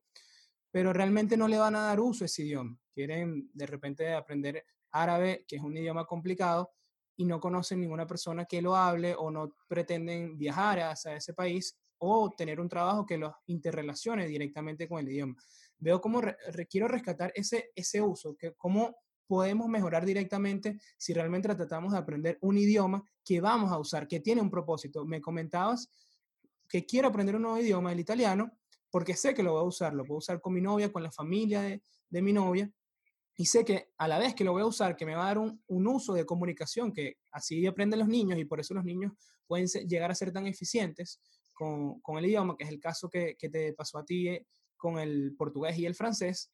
pero 0.72 0.94
realmente 0.94 1.38
no 1.38 1.48
le 1.48 1.58
van 1.58 1.76
a 1.76 1.82
dar 1.82 2.00
uso 2.00 2.24
a 2.24 2.28
ese 2.28 2.44
idioma. 2.44 2.78
Quieren 2.94 3.50
de 3.54 3.66
repente 3.66 4.14
aprender 4.14 4.64
árabe, 4.92 5.44
que 5.48 5.56
es 5.56 5.62
un 5.62 5.76
idioma 5.76 6.06
complicado, 6.06 6.72
y 7.18 7.26
no 7.26 7.40
conocen 7.40 7.80
ninguna 7.80 8.06
persona 8.06 8.46
que 8.46 8.62
lo 8.62 8.76
hable 8.76 9.16
o 9.16 9.32
no 9.32 9.56
pretenden 9.68 10.38
viajar 10.38 10.80
hacia 10.82 11.16
ese 11.16 11.34
país 11.34 11.78
o 11.98 12.34
tener 12.36 12.60
un 12.60 12.70
trabajo 12.70 13.06
que 13.06 13.18
los 13.18 13.34
interrelacione 13.48 14.28
directamente 14.28 14.88
con 14.88 15.00
el 15.00 15.10
idioma. 15.10 15.36
Veo 15.80 16.02
cómo 16.02 16.22
quiero 16.70 16.88
rescatar 16.88 17.32
ese, 17.36 17.72
ese 17.76 18.02
uso, 18.02 18.36
que 18.36 18.54
cómo 18.54 18.96
podemos 19.28 19.68
mejorar 19.68 20.06
directamente 20.06 20.80
si 20.98 21.14
realmente 21.14 21.54
tratamos 21.56 21.94
de 21.94 21.98
aprender 21.98 22.38
un 22.42 22.58
idioma 22.58 23.04
que 23.24 23.42
vamos 23.42 23.72
a 23.72 23.80
usar, 23.80 24.08
que 24.08 24.20
tiene 24.20 24.42
un 24.42 24.50
propósito. 24.50 25.06
Me 25.06 25.22
comentabas 25.22 25.90
que 26.70 26.86
quiero 26.86 27.08
aprender 27.08 27.36
un 27.36 27.44
nuevo 27.44 27.60
idioma, 27.60 27.92
el 27.92 28.00
italiano, 28.00 28.52
porque 28.90 29.16
sé 29.16 29.34
que 29.34 29.44
lo 29.44 29.54
voy 29.54 29.62
a 29.62 29.68
usar, 29.68 29.94
lo 29.94 30.06
puedo 30.06 30.20
usar 30.20 30.40
con 30.40 30.54
mi 30.54 30.62
novia, 30.62 30.92
con 30.92 31.04
la 31.04 31.12
familia 31.12 31.62
de, 31.62 32.22
mi 32.22 32.32
novia, 32.32 32.72
y 33.36 33.46
sé 33.46 33.66
que 33.66 33.90
a 33.98 34.08
la 34.08 34.18
vez 34.20 34.34
que 34.34 34.46
lo 34.46 34.54
voy 34.54 34.62
a 34.62 34.66
usar, 34.66 34.96
que 34.96 35.06
me 35.06 35.16
va 35.16 35.24
a 35.24 35.28
dar 35.28 35.38
un, 35.38 35.62
un, 35.68 35.88
uso 35.88 36.14
de 36.14 36.26
comunicación, 36.26 36.94
que 36.94 37.18
así 37.32 37.66
aprenden 37.68 38.00
los 38.00 38.08
niños 38.08 38.40
y 38.40 38.46
por 38.46 38.62
eso 38.62 38.74
los 38.74 38.86
niños 38.86 39.12
pueden 39.46 39.68
llegar 39.88 40.12
a 40.12 40.16
ser 40.16 40.32
tan 40.32 40.48
eficientes 40.48 41.20
con, 41.54 42.00
con, 42.00 42.18
el 42.18 42.26
idioma, 42.26 42.56
que 42.58 42.64
es 42.64 42.70
el 42.70 42.80
caso 42.80 43.10
que, 43.10 43.36
que, 43.38 43.50
te 43.50 43.74
pasó 43.74 43.98
a 43.98 44.06
ti 44.06 44.30
eh, 44.30 44.46
con 44.86 45.00
el 45.00 45.36
portugués 45.36 45.80
y 45.80 45.88
el 45.88 45.96
francés, 45.96 46.52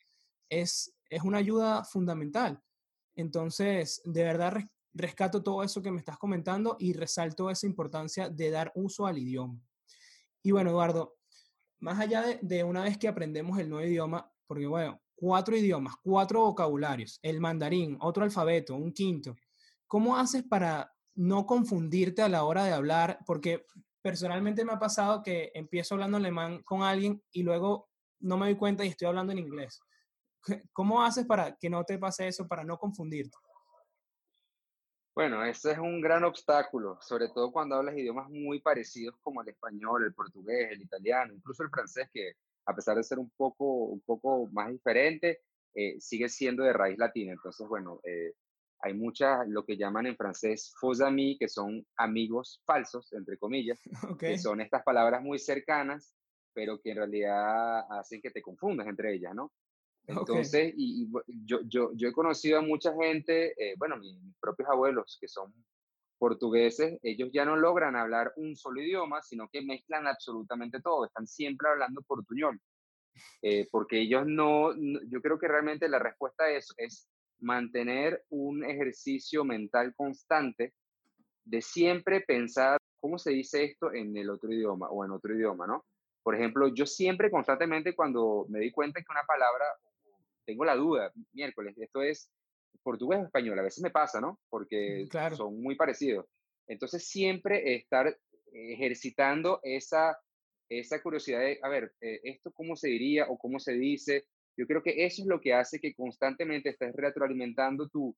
es, 0.49 0.95
es 1.09 1.21
una 1.23 1.39
ayuda 1.39 1.83
fundamental. 1.83 2.61
Entonces, 3.13 4.01
de 4.05 4.23
verdad 4.23 4.53
rescato 4.93 5.43
todo 5.43 5.63
eso 5.63 5.81
que 5.81 5.91
me 5.91 5.99
estás 5.99 6.17
comentando 6.17 6.77
y 6.79 6.93
resalto 6.93 7.49
esa 7.49 7.65
importancia 7.65 8.29
de 8.29 8.51
dar 8.51 8.71
uso 8.73 9.05
al 9.05 9.17
idioma. 9.17 9.59
Y 10.41 10.51
bueno, 10.51 10.69
Eduardo, 10.69 11.17
más 11.81 11.99
allá 11.99 12.21
de, 12.21 12.39
de 12.41 12.63
una 12.63 12.83
vez 12.83 12.97
que 12.97 13.09
aprendemos 13.09 13.59
el 13.59 13.69
nuevo 13.69 13.85
idioma, 13.85 14.31
porque 14.47 14.65
bueno, 14.65 15.01
cuatro 15.13 15.57
idiomas, 15.57 15.95
cuatro 16.01 16.39
vocabularios, 16.39 17.19
el 17.21 17.41
mandarín, 17.41 17.97
otro 17.99 18.23
alfabeto, 18.23 18.75
un 18.75 18.93
quinto. 18.93 19.35
¿Cómo 19.87 20.15
haces 20.15 20.43
para 20.43 20.89
no 21.15 21.45
confundirte 21.45 22.21
a 22.21 22.29
la 22.29 22.45
hora 22.45 22.63
de 22.63 22.71
hablar? 22.71 23.19
Porque 23.25 23.65
personalmente 24.01 24.63
me 24.63 24.71
ha 24.71 24.79
pasado 24.79 25.21
que 25.21 25.51
empiezo 25.53 25.95
hablando 25.95 26.15
alemán 26.15 26.63
con 26.63 26.83
alguien 26.83 27.21
y 27.33 27.43
luego 27.43 27.90
no 28.21 28.37
me 28.37 28.47
doy 28.47 28.55
cuenta 28.55 28.85
y 28.85 28.89
estoy 28.89 29.07
hablando 29.07 29.31
en 29.31 29.39
inglés. 29.39 29.79
¿Cómo 30.73 31.03
haces 31.03 31.25
para 31.25 31.55
que 31.55 31.69
no 31.69 31.83
te 31.83 31.97
pase 31.97 32.27
eso, 32.27 32.47
para 32.47 32.63
no 32.63 32.77
confundirte? 32.77 33.37
Bueno, 35.13 35.43
ese 35.43 35.71
es 35.73 35.77
un 35.77 35.99
gran 35.99 36.23
obstáculo, 36.23 36.97
sobre 37.01 37.27
todo 37.27 37.51
cuando 37.51 37.75
hablas 37.75 37.97
idiomas 37.97 38.29
muy 38.29 38.61
parecidos 38.61 39.17
como 39.21 39.41
el 39.41 39.49
español, 39.49 40.05
el 40.05 40.13
portugués, 40.13 40.71
el 40.71 40.81
italiano, 40.81 41.33
incluso 41.33 41.63
el 41.63 41.69
francés, 41.69 42.09
que 42.13 42.35
a 42.65 42.73
pesar 42.73 42.95
de 42.95 43.03
ser 43.03 43.19
un 43.19 43.29
poco, 43.31 43.65
un 43.65 44.01
poco 44.01 44.47
más 44.51 44.71
diferente, 44.71 45.41
eh, 45.73 45.99
sigue 45.99 46.29
siendo 46.29 46.63
de 46.63 46.71
raíz 46.71 46.97
latina. 46.97 47.33
Entonces, 47.33 47.67
bueno, 47.67 47.99
eh, 48.05 48.33
hay 48.79 48.93
muchas, 48.93 49.47
lo 49.47 49.65
que 49.65 49.77
llaman 49.77 50.07
en 50.07 50.15
francés 50.15 50.73
faux 50.79 51.01
amis, 51.01 51.37
que 51.39 51.49
son 51.49 51.85
amigos 51.97 52.61
falsos, 52.65 53.11
entre 53.13 53.37
comillas, 53.37 53.79
que 54.19 54.37
son 54.37 54.61
estas 54.61 54.83
palabras 54.83 55.21
muy 55.21 55.39
cercanas, 55.39 56.15
pero 56.53 56.79
que 56.79 56.91
en 56.91 56.97
realidad 56.97 57.85
hacen 57.89 58.21
que 58.21 58.31
te 58.31 58.41
confundas 58.41 58.87
entre 58.87 59.13
ellas, 59.13 59.33
¿no? 59.33 59.51
Entonces, 60.07 60.73
y, 60.75 61.07
yo, 61.45 61.59
yo, 61.65 61.91
yo 61.93 62.09
he 62.09 62.13
conocido 62.13 62.59
a 62.59 62.61
mucha 62.61 62.93
gente, 62.95 63.53
eh, 63.57 63.75
bueno, 63.77 63.97
mis, 63.97 64.19
mis 64.21 64.35
propios 64.39 64.69
abuelos, 64.69 65.17
que 65.19 65.27
son 65.27 65.53
portugueses, 66.21 66.99
ellos 67.01 67.29
ya 67.33 67.45
no 67.45 67.55
logran 67.55 67.95
hablar 67.95 68.31
un 68.35 68.55
solo 68.55 68.79
idioma, 68.79 69.23
sino 69.23 69.49
que 69.49 69.63
mezclan 69.63 70.05
absolutamente 70.05 70.79
todo, 70.79 71.05
están 71.05 71.25
siempre 71.25 71.67
hablando 71.67 72.03
portuñol, 72.03 72.61
eh, 73.41 73.67
porque 73.71 74.01
ellos 74.01 74.27
no, 74.27 74.71
yo 74.75 75.19
creo 75.19 75.39
que 75.39 75.47
realmente 75.47 75.89
la 75.89 75.97
respuesta 75.97 76.43
a 76.43 76.51
eso 76.51 76.75
es 76.77 77.09
mantener 77.39 78.23
un 78.29 78.63
ejercicio 78.63 79.43
mental 79.43 79.95
constante 79.95 80.73
de 81.43 81.61
siempre 81.61 82.21
pensar 82.21 82.77
cómo 82.99 83.17
se 83.17 83.31
dice 83.31 83.63
esto 83.63 83.91
en 83.91 84.15
el 84.15 84.29
otro 84.29 84.53
idioma 84.53 84.89
o 84.89 85.03
en 85.03 85.09
otro 85.09 85.35
idioma, 85.35 85.65
¿no? 85.65 85.85
Por 86.23 86.35
ejemplo, 86.35 86.67
yo 86.73 86.85
siempre 86.85 87.31
constantemente 87.31 87.95
cuando 87.95 88.45
me 88.49 88.59
di 88.59 88.71
cuenta 88.71 88.99
que 88.99 89.11
una 89.11 89.23
palabra, 89.23 89.65
tengo 90.45 90.65
la 90.65 90.75
duda, 90.75 91.11
miércoles, 91.33 91.75
esto 91.77 92.01
es 92.01 92.31
portugués 92.83 93.19
o 93.19 93.25
español, 93.25 93.59
a 93.59 93.63
veces 93.63 93.83
me 93.83 93.91
pasa, 93.91 94.21
¿no? 94.21 94.39
Porque 94.49 95.07
son 95.35 95.61
muy 95.61 95.75
parecidos. 95.75 96.25
Entonces, 96.67 97.07
siempre 97.07 97.75
estar 97.75 98.17
ejercitando 98.53 99.59
esa, 99.63 100.17
esa 100.69 101.01
curiosidad 101.01 101.39
de, 101.39 101.59
a 101.61 101.69
ver, 101.69 101.93
eh, 102.01 102.19
¿esto 102.23 102.51
cómo 102.51 102.75
se 102.75 102.89
diría 102.89 103.25
o 103.29 103.37
cómo 103.37 103.59
se 103.59 103.73
dice? 103.73 104.25
Yo 104.57 104.65
creo 104.67 104.83
que 104.83 105.05
eso 105.05 105.21
es 105.21 105.27
lo 105.27 105.39
que 105.39 105.53
hace 105.53 105.79
que 105.79 105.93
constantemente 105.93 106.69
estés 106.69 106.93
retroalimentando 106.95 107.87
tu, 107.87 108.15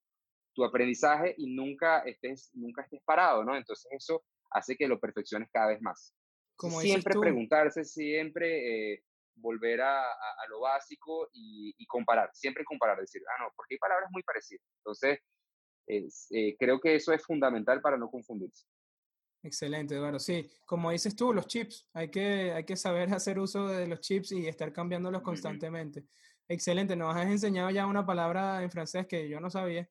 tu 0.53 0.63
aprendizaje 0.63 1.35
y 1.37 1.53
nunca 1.53 1.99
estés, 1.99 2.51
nunca 2.53 2.83
estés 2.83 3.01
parado, 3.03 3.43
¿no? 3.43 3.55
Entonces, 3.55 3.87
eso 3.91 4.23
hace 4.51 4.75
que 4.75 4.87
lo 4.87 4.99
perfecciones 4.99 5.49
cada 5.51 5.67
vez 5.67 5.81
más. 5.81 6.13
Como 6.55 6.79
siempre 6.81 7.19
preguntarse, 7.19 7.83
siempre 7.83 8.93
eh, 8.93 9.03
volver 9.35 9.81
a, 9.81 10.01
a, 10.03 10.47
lo 10.49 10.61
básico 10.61 11.29
y, 11.33 11.73
y, 11.77 11.85
comparar, 11.85 12.29
siempre 12.33 12.63
comparar, 12.63 12.99
decir, 12.99 13.21
ah, 13.27 13.43
no, 13.43 13.51
porque 13.55 13.75
hay 13.75 13.79
palabras 13.79 14.09
muy 14.11 14.23
parecidas. 14.23 14.65
Entonces, 14.77 15.19
es, 15.87 16.27
eh, 16.31 16.55
creo 16.57 16.79
que 16.79 16.95
eso 16.95 17.11
es 17.13 17.23
fundamental 17.23 17.81
para 17.81 17.97
no 17.97 18.09
confundirse. 18.09 18.65
Excelente, 19.43 19.95
Eduardo. 19.95 20.19
Sí, 20.19 20.49
como 20.65 20.91
dices 20.91 21.15
tú, 21.15 21.33
los 21.33 21.47
chips, 21.47 21.89
hay 21.93 22.09
que, 22.09 22.53
hay 22.53 22.63
que 22.63 22.77
saber 22.77 23.07
hacer 23.13 23.39
uso 23.39 23.67
de 23.67 23.87
los 23.87 23.99
chips 23.99 24.31
y 24.31 24.47
estar 24.47 24.71
cambiándolos 24.71 25.21
constantemente. 25.21 26.05
Excelente, 26.47 26.95
nos 26.95 27.15
has 27.15 27.27
enseñado 27.27 27.69
ya 27.69 27.85
una 27.85 28.05
palabra 28.05 28.63
en 28.63 28.71
francés 28.71 29.05
que 29.07 29.27
yo 29.27 29.39
no 29.39 29.49
sabía. 29.49 29.89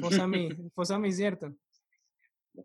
Fosami, 0.00 0.48
Fosami, 0.74 1.12
¿cierto? 1.12 1.54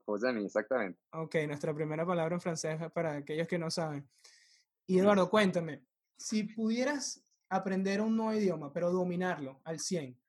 Fosami, 0.06 0.46
exactamente. 0.46 1.00
Ok, 1.14 1.36
nuestra 1.48 1.74
primera 1.74 2.06
palabra 2.06 2.36
en 2.36 2.42
francés 2.42 2.80
para 2.94 3.18
aquellos 3.18 3.48
que 3.48 3.58
no 3.58 3.72
saben. 3.72 4.10
Y 4.86 5.00
Eduardo, 5.00 5.30
cuéntame, 5.30 5.86
si 6.18 6.44
pudieras 6.44 7.24
aprender 7.50 8.02
un 8.02 8.16
nuevo 8.16 8.34
idioma, 8.34 8.74
pero 8.74 8.92
dominarlo 8.92 9.62
al 9.64 9.80
100, 9.80 10.20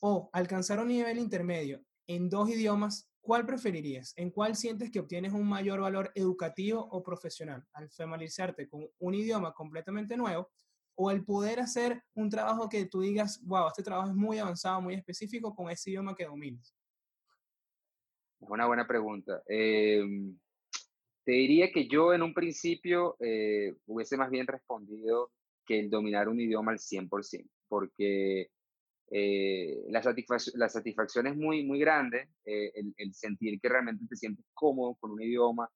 o 0.00 0.30
alcanzar 0.32 0.78
un 0.80 0.88
nivel 0.88 1.18
intermedio 1.18 1.84
en 2.06 2.28
dos 2.28 2.48
idiomas, 2.50 3.10
¿cuál 3.20 3.46
preferirías? 3.46 4.12
¿En 4.16 4.30
cuál 4.30 4.56
sientes 4.56 4.90
que 4.90 5.00
obtienes 5.00 5.32
un 5.32 5.48
mayor 5.48 5.80
valor 5.80 6.10
educativo 6.14 6.80
o 6.90 7.02
profesional 7.02 7.66
al 7.72 7.90
familiarizarte 7.90 8.68
con 8.68 8.88
un 8.98 9.14
idioma 9.14 9.52
completamente 9.52 10.16
nuevo? 10.16 10.50
¿O 10.96 11.10
el 11.10 11.24
poder 11.24 11.60
hacer 11.60 12.02
un 12.14 12.28
trabajo 12.28 12.68
que 12.68 12.86
tú 12.86 13.00
digas, 13.00 13.40
wow, 13.44 13.68
este 13.68 13.82
trabajo 13.82 14.10
es 14.10 14.14
muy 14.16 14.38
avanzado, 14.38 14.82
muy 14.82 14.94
específico 14.94 15.54
con 15.54 15.70
ese 15.70 15.90
idioma 15.90 16.14
que 16.14 16.26
dominas? 16.26 16.74
Es 18.40 18.48
una 18.48 18.66
buena 18.66 18.86
pregunta. 18.86 19.42
Eh, 19.46 20.02
te 21.24 21.32
diría 21.32 21.70
que 21.70 21.86
yo 21.86 22.12
en 22.14 22.22
un 22.22 22.34
principio 22.34 23.16
eh, 23.20 23.74
hubiese 23.86 24.16
más 24.16 24.30
bien 24.30 24.46
respondido 24.46 25.30
que 25.66 25.78
el 25.78 25.90
dominar 25.90 26.28
un 26.28 26.40
idioma 26.40 26.72
al 26.72 26.78
100%, 26.78 27.48
porque 27.68 28.48
eh, 29.10 29.84
la, 29.90 30.02
satisfacción, 30.02 30.58
la 30.58 30.68
satisfacción 30.68 31.26
es 31.26 31.36
muy, 31.36 31.64
muy 31.64 31.78
grande, 31.78 32.30
eh, 32.44 32.72
el, 32.96 33.14
sentir 33.14 33.60
que 33.60 33.68
realmente 33.68 34.04
te 34.08 34.16
sientes 34.16 34.44
cómodo 34.54 34.96
con 34.96 35.12
un 35.12 35.22
idioma, 35.22 35.70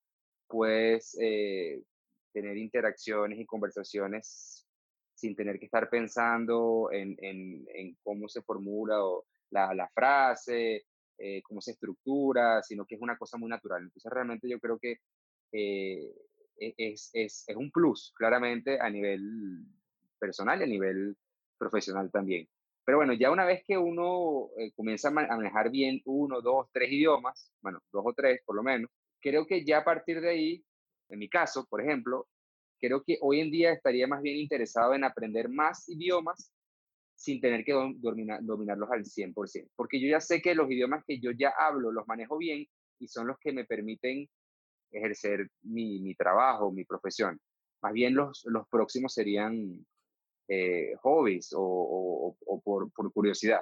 puedes 0.47 1.11
tener 1.11 2.57
interacciones 2.57 3.39
y 3.39 3.45
conversaciones 3.45 4.67
sin 5.13 5.35
tener 5.35 5.57
que 5.57 5.65
estar 5.65 5.89
pensando 5.89 6.89
en, 6.91 7.15
en, 7.19 7.65
en 7.73 7.97
cómo 8.03 8.27
se 8.27 8.41
formula 8.41 9.03
o 9.05 9.25
la, 9.51 9.73
la 9.73 9.87
frase, 9.89 10.85
eh, 11.17 11.41
cómo 11.43 11.61
se 11.61 11.71
estructura, 11.71 12.61
sino 12.63 12.85
que 12.85 12.95
es 12.95 13.01
una 13.01 13.17
cosa 13.17 13.37
muy 13.37 13.49
natural. 13.49 13.83
Entonces 13.83 14.11
realmente 14.11 14.49
yo 14.49 14.59
creo 14.59 14.77
que 14.77 14.99
eh, 15.51 16.11
e, 16.57 16.73
es, 16.77 17.09
es, 17.13 17.43
es, 17.47 17.55
un 17.55 17.71
plus, 17.71 18.13
claramente, 18.15 18.79
a 18.79 18.89
nivel 18.89 19.65
personal 20.19 20.59
y 20.59 20.63
a 20.63 20.67
nivel 20.67 21.17
profesional 21.57 22.11
también. 22.11 22.47
Pero 22.85 22.99
bueno, 22.99 23.13
ya 23.13 23.31
una 23.31 23.45
vez 23.45 23.63
que 23.65 23.77
uno 23.77 24.49
eh, 24.57 24.71
comienza 24.75 25.07
a 25.07 25.11
manejar 25.11 25.71
bien 25.71 26.01
uno, 26.05 26.41
dos, 26.41 26.67
tres 26.71 26.91
idiomas, 26.91 27.51
bueno, 27.61 27.79
dos 27.91 28.03
o 28.05 28.13
tres 28.13 28.41
por 28.45 28.55
lo 28.55 28.63
menos, 28.63 28.91
creo 29.21 29.45
que 29.47 29.65
ya 29.65 29.79
a 29.79 29.83
partir 29.83 30.21
de 30.21 30.29
ahí, 30.29 30.65
en 31.09 31.19
mi 31.19 31.27
caso, 31.29 31.65
por 31.67 31.81
ejemplo, 31.81 32.27
creo 32.79 33.03
que 33.03 33.17
hoy 33.21 33.39
en 33.39 33.51
día 33.51 33.71
estaría 33.73 34.07
más 34.07 34.21
bien 34.21 34.37
interesado 34.37 34.93
en 34.93 35.03
aprender 35.03 35.49
más 35.49 35.89
idiomas 35.89 36.51
sin 37.15 37.39
tener 37.39 37.63
que 37.63 37.73
dominar, 37.73 38.43
dominarlos 38.43 38.89
al 38.91 39.05
100%, 39.05 39.69
porque 39.75 39.99
yo 39.99 40.07
ya 40.09 40.19
sé 40.19 40.41
que 40.41 40.53
los 40.53 40.69
idiomas 40.69 41.03
que 41.05 41.19
yo 41.19 41.31
ya 41.31 41.53
hablo 41.57 41.91
los 41.91 42.07
manejo 42.07 42.37
bien 42.37 42.67
y 42.99 43.07
son 43.07 43.27
los 43.27 43.37
que 43.39 43.53
me 43.53 43.65
permiten 43.65 44.27
ejercer 44.91 45.49
mi, 45.63 46.13
trabajo, 46.15 46.71
mi 46.71 46.85
profesión. 46.85 47.39
Más 47.81 47.93
bien 47.93 48.15
los, 48.15 48.43
los 48.45 48.67
próximos 48.69 49.13
serían 49.13 49.85
eh, 50.47 50.93
hobbies 51.01 51.49
o, 51.55 52.37
por, 52.63 52.91
curiosidad. 53.11 53.61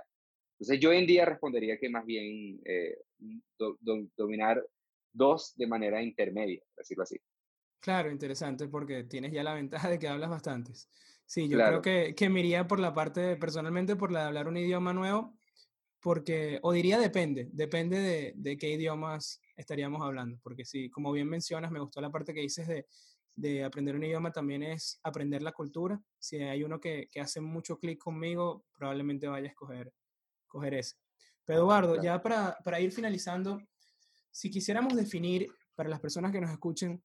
Entonces 0.54 0.80
yo 0.80 0.92
en 0.92 1.08
día 1.08 1.26
respondería 1.26 1.78
que 1.78 1.90
más 1.90 2.06
bien 2.06 2.62
eh, 2.66 2.98
do, 3.58 3.78
do, 3.82 4.08
dominar 4.16 4.64
dos 5.12 5.54
de 5.56 5.68
manera 5.68 6.02
intermedia, 6.02 6.62
decirlo 6.76 7.04
así. 7.04 7.18
Claro, 7.80 8.10
interesante 8.10 8.68
porque 8.68 9.04
tienes 9.04 9.34
ya 9.34 9.44
la 9.44 9.54
ventaja 9.54 9.90
de 9.90 10.00
que 10.00 10.08
hablas 10.08 10.30
bastantes. 10.30 10.90
Sí, 11.26 11.48
yo 11.48 11.58
claro. 11.58 11.82
creo 11.82 12.06
que, 12.08 12.16
que 12.16 12.30
me 12.30 12.42
iría 12.42 12.68
por 12.68 12.80
la 12.80 12.94
parte, 12.94 13.36
personalmente, 13.38 13.96
por 13.96 14.12
la 14.12 14.22
de 14.22 14.28
hablar 14.28 14.48
un 14.48 14.58
idioma 14.58 14.94
nuevo, 14.94 15.36
porque, 16.00 16.60
o 16.62 16.74
diría 16.74 17.00
depende, 17.00 17.50
depende 17.54 18.00
de, 18.00 18.34
de 18.36 18.58
qué 18.58 18.72
idiomas 18.72 19.42
estaríamos 19.56 20.02
hablando, 20.02 20.38
porque 20.44 20.66
sí, 20.66 20.90
como 20.90 21.12
bien 21.12 21.30
mencionas, 21.30 21.72
me 21.72 21.80
gustó 21.80 22.02
la 22.02 22.12
parte 22.12 22.34
que 22.34 22.42
dices 22.42 22.68
de, 22.68 22.86
de 23.36 23.64
aprender 23.64 23.96
un 23.96 24.04
idioma 24.04 24.32
también 24.32 24.64
es 24.64 25.00
aprender 25.04 25.42
la 25.42 25.52
cultura. 25.52 26.00
Si 26.20 26.38
hay 26.38 26.64
uno 26.64 26.80
que, 26.80 27.08
que 27.12 27.20
hace 27.22 27.42
mucho 27.42 27.80
clic 27.80 28.00
conmigo, 28.00 28.66
probablemente 28.74 29.28
vaya 29.28 29.48
a 29.48 29.50
escoger, 29.50 29.94
coger 30.48 30.76
ese. 30.76 30.98
Pero 31.46 31.60
Eduardo, 31.60 32.02
ya 32.02 32.22
para, 32.22 32.58
para 32.64 32.80
ir 32.80 32.92
finalizando, 32.92 33.62
si 34.32 34.50
quisiéramos 34.50 34.96
definir 34.96 35.48
para 35.76 35.90
las 35.90 36.00
personas 36.00 36.32
que 36.32 36.42
nos 36.42 36.52
escuchen 36.52 37.04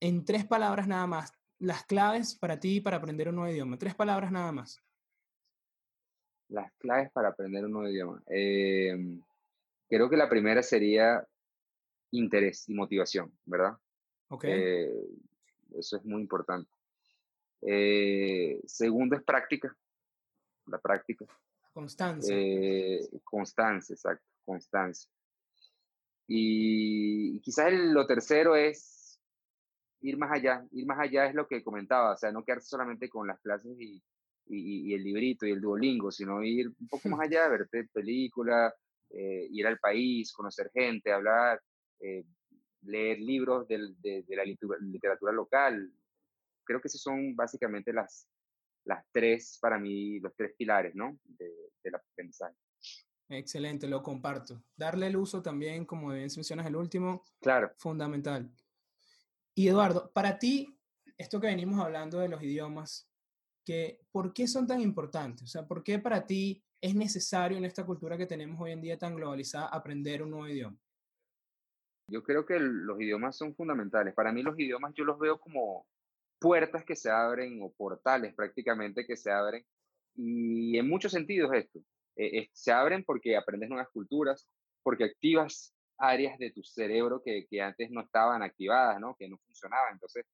en 0.00 0.24
tres 0.24 0.44
palabras 0.46 0.86
nada 0.86 1.06
más, 1.06 1.32
las 1.58 1.84
claves 1.84 2.34
para 2.34 2.60
ti 2.60 2.80
para 2.80 2.96
aprender 2.96 3.28
un 3.28 3.36
nuevo 3.36 3.52
idioma. 3.52 3.78
Tres 3.78 3.94
palabras 3.94 4.30
nada 4.30 4.52
más. 4.52 4.80
Las 6.48 6.72
claves 6.74 7.10
para 7.12 7.28
aprender 7.28 7.64
un 7.64 7.72
nuevo 7.72 7.88
idioma. 7.88 8.22
Em, 8.26 9.20
creo 9.88 10.08
que 10.08 10.16
la 10.16 10.28
primera 10.28 10.62
sería 10.62 11.26
interés 12.10 12.68
y 12.68 12.74
motivación, 12.74 13.36
¿verdad? 13.44 13.76
Ok. 14.28 14.44
Eh, 14.44 14.90
eso 15.76 15.96
es 15.96 16.04
muy 16.04 16.22
importante. 16.22 16.70
Eh, 17.62 18.60
segundo 18.66 19.16
es 19.16 19.22
práctica, 19.22 19.76
la 20.66 20.78
práctica. 20.78 21.26
Constancia. 21.72 22.34
Eh, 22.36 23.08
constancia, 23.24 23.94
exacto, 23.94 24.26
constancia. 24.44 25.10
Y 26.26 27.40
quizás 27.40 27.72
lo 27.72 28.06
tercero 28.06 28.54
es 28.54 28.97
ir 30.00 30.16
más 30.16 30.32
allá. 30.32 30.64
Ir 30.72 30.86
más 30.86 30.98
allá 30.98 31.26
es 31.26 31.34
lo 31.34 31.46
que 31.46 31.62
comentaba, 31.62 32.12
o 32.12 32.16
sea, 32.16 32.32
no 32.32 32.44
quedarse 32.44 32.68
solamente 32.68 33.08
con 33.08 33.26
las 33.26 33.40
clases 33.40 33.76
y, 33.80 34.02
y, 34.46 34.94
el 34.94 35.02
librito 35.02 35.46
y 35.46 35.52
el 35.52 35.60
Duolingo, 35.60 36.10
sino 36.10 36.42
ir 36.42 36.68
un 36.68 36.88
poco 36.88 37.08
más 37.08 37.20
allá, 37.20 37.48
verte 37.48 37.88
películas, 37.92 38.72
eh, 39.10 39.48
ir 39.50 39.66
al 39.66 39.78
país, 39.78 40.32
conocer 40.32 40.70
gente, 40.72 41.12
hablar, 41.12 41.60
eh, 42.00 42.24
leer 42.82 43.18
libros 43.20 43.66
de, 43.68 43.94
de, 43.98 44.24
la 44.36 44.44
literatura 44.44 45.32
local. 45.32 45.92
Creo 46.64 46.80
que 46.80 46.88
esos 46.88 47.00
son 47.00 47.34
básicamente 47.34 47.92
las, 47.92 48.28
las 48.84 49.04
tres, 49.12 49.58
para 49.60 49.78
mí, 49.78 50.20
los 50.20 50.34
tres 50.36 50.52
pilares, 50.56 50.94
¿no? 50.94 51.18
De, 51.24 51.50
del 51.82 51.94
aprendizaje. 51.94 52.54
Excelente, 53.30 53.86
lo 53.88 54.02
comparto. 54.02 54.62
Darle 54.76 55.06
el 55.08 55.16
uso 55.16 55.42
también, 55.42 55.84
como 55.84 56.08
bien 56.08 56.28
mencionas 56.34 56.66
el 56.66 56.76
último, 56.76 57.22
claro. 57.40 57.72
fundamental. 57.76 58.50
Y 59.58 59.66
Eduardo, 59.66 60.12
para 60.12 60.38
ti, 60.38 60.78
esto 61.16 61.40
que 61.40 61.48
venimos 61.48 61.80
hablando 61.80 62.20
de 62.20 62.28
los 62.28 62.40
idiomas, 62.40 63.10
que, 63.66 63.98
¿por 64.12 64.32
qué 64.32 64.46
son 64.46 64.68
tan 64.68 64.80
importantes? 64.80 65.42
O 65.42 65.46
sea, 65.48 65.66
¿por 65.66 65.82
qué 65.82 65.98
para 65.98 66.24
ti 66.24 66.62
es 66.80 66.94
necesario 66.94 67.58
en 67.58 67.64
esta 67.64 67.84
cultura 67.84 68.16
que 68.16 68.26
tenemos 68.26 68.60
hoy 68.60 68.70
en 68.70 68.80
día 68.80 68.96
tan 68.96 69.16
globalizada 69.16 69.66
aprender 69.66 70.22
un 70.22 70.30
nuevo 70.30 70.46
idioma? 70.46 70.78
Yo 72.08 72.22
creo 72.22 72.46
que 72.46 72.60
los 72.60 73.00
idiomas 73.00 73.36
son 73.36 73.52
fundamentales. 73.52 74.14
Para 74.14 74.30
mí 74.30 74.44
los 74.44 74.56
idiomas 74.56 74.94
yo 74.94 75.02
los 75.02 75.18
veo 75.18 75.40
como 75.40 75.88
puertas 76.38 76.84
que 76.84 76.94
se 76.94 77.10
abren 77.10 77.58
o 77.60 77.72
portales 77.72 78.36
prácticamente 78.36 79.04
que 79.04 79.16
se 79.16 79.32
abren. 79.32 79.66
Y 80.14 80.78
en 80.78 80.88
muchos 80.88 81.10
sentidos 81.10 81.50
esto. 81.52 81.80
Eh, 82.14 82.48
se 82.52 82.70
abren 82.70 83.02
porque 83.02 83.36
aprendes 83.36 83.68
nuevas 83.70 83.88
culturas, 83.88 84.48
porque 84.84 85.02
activas 85.02 85.74
áreas 85.98 86.38
de 86.38 86.50
tu 86.50 86.62
cerebro 86.62 87.22
que, 87.22 87.46
que, 87.48 87.60
antes 87.60 87.90
no 87.90 88.02
estaban 88.02 88.42
activadas, 88.42 89.00
¿no? 89.00 89.16
que 89.18 89.28
no 89.28 89.38
funcionaban. 89.38 89.94
Entonces, 89.94 90.24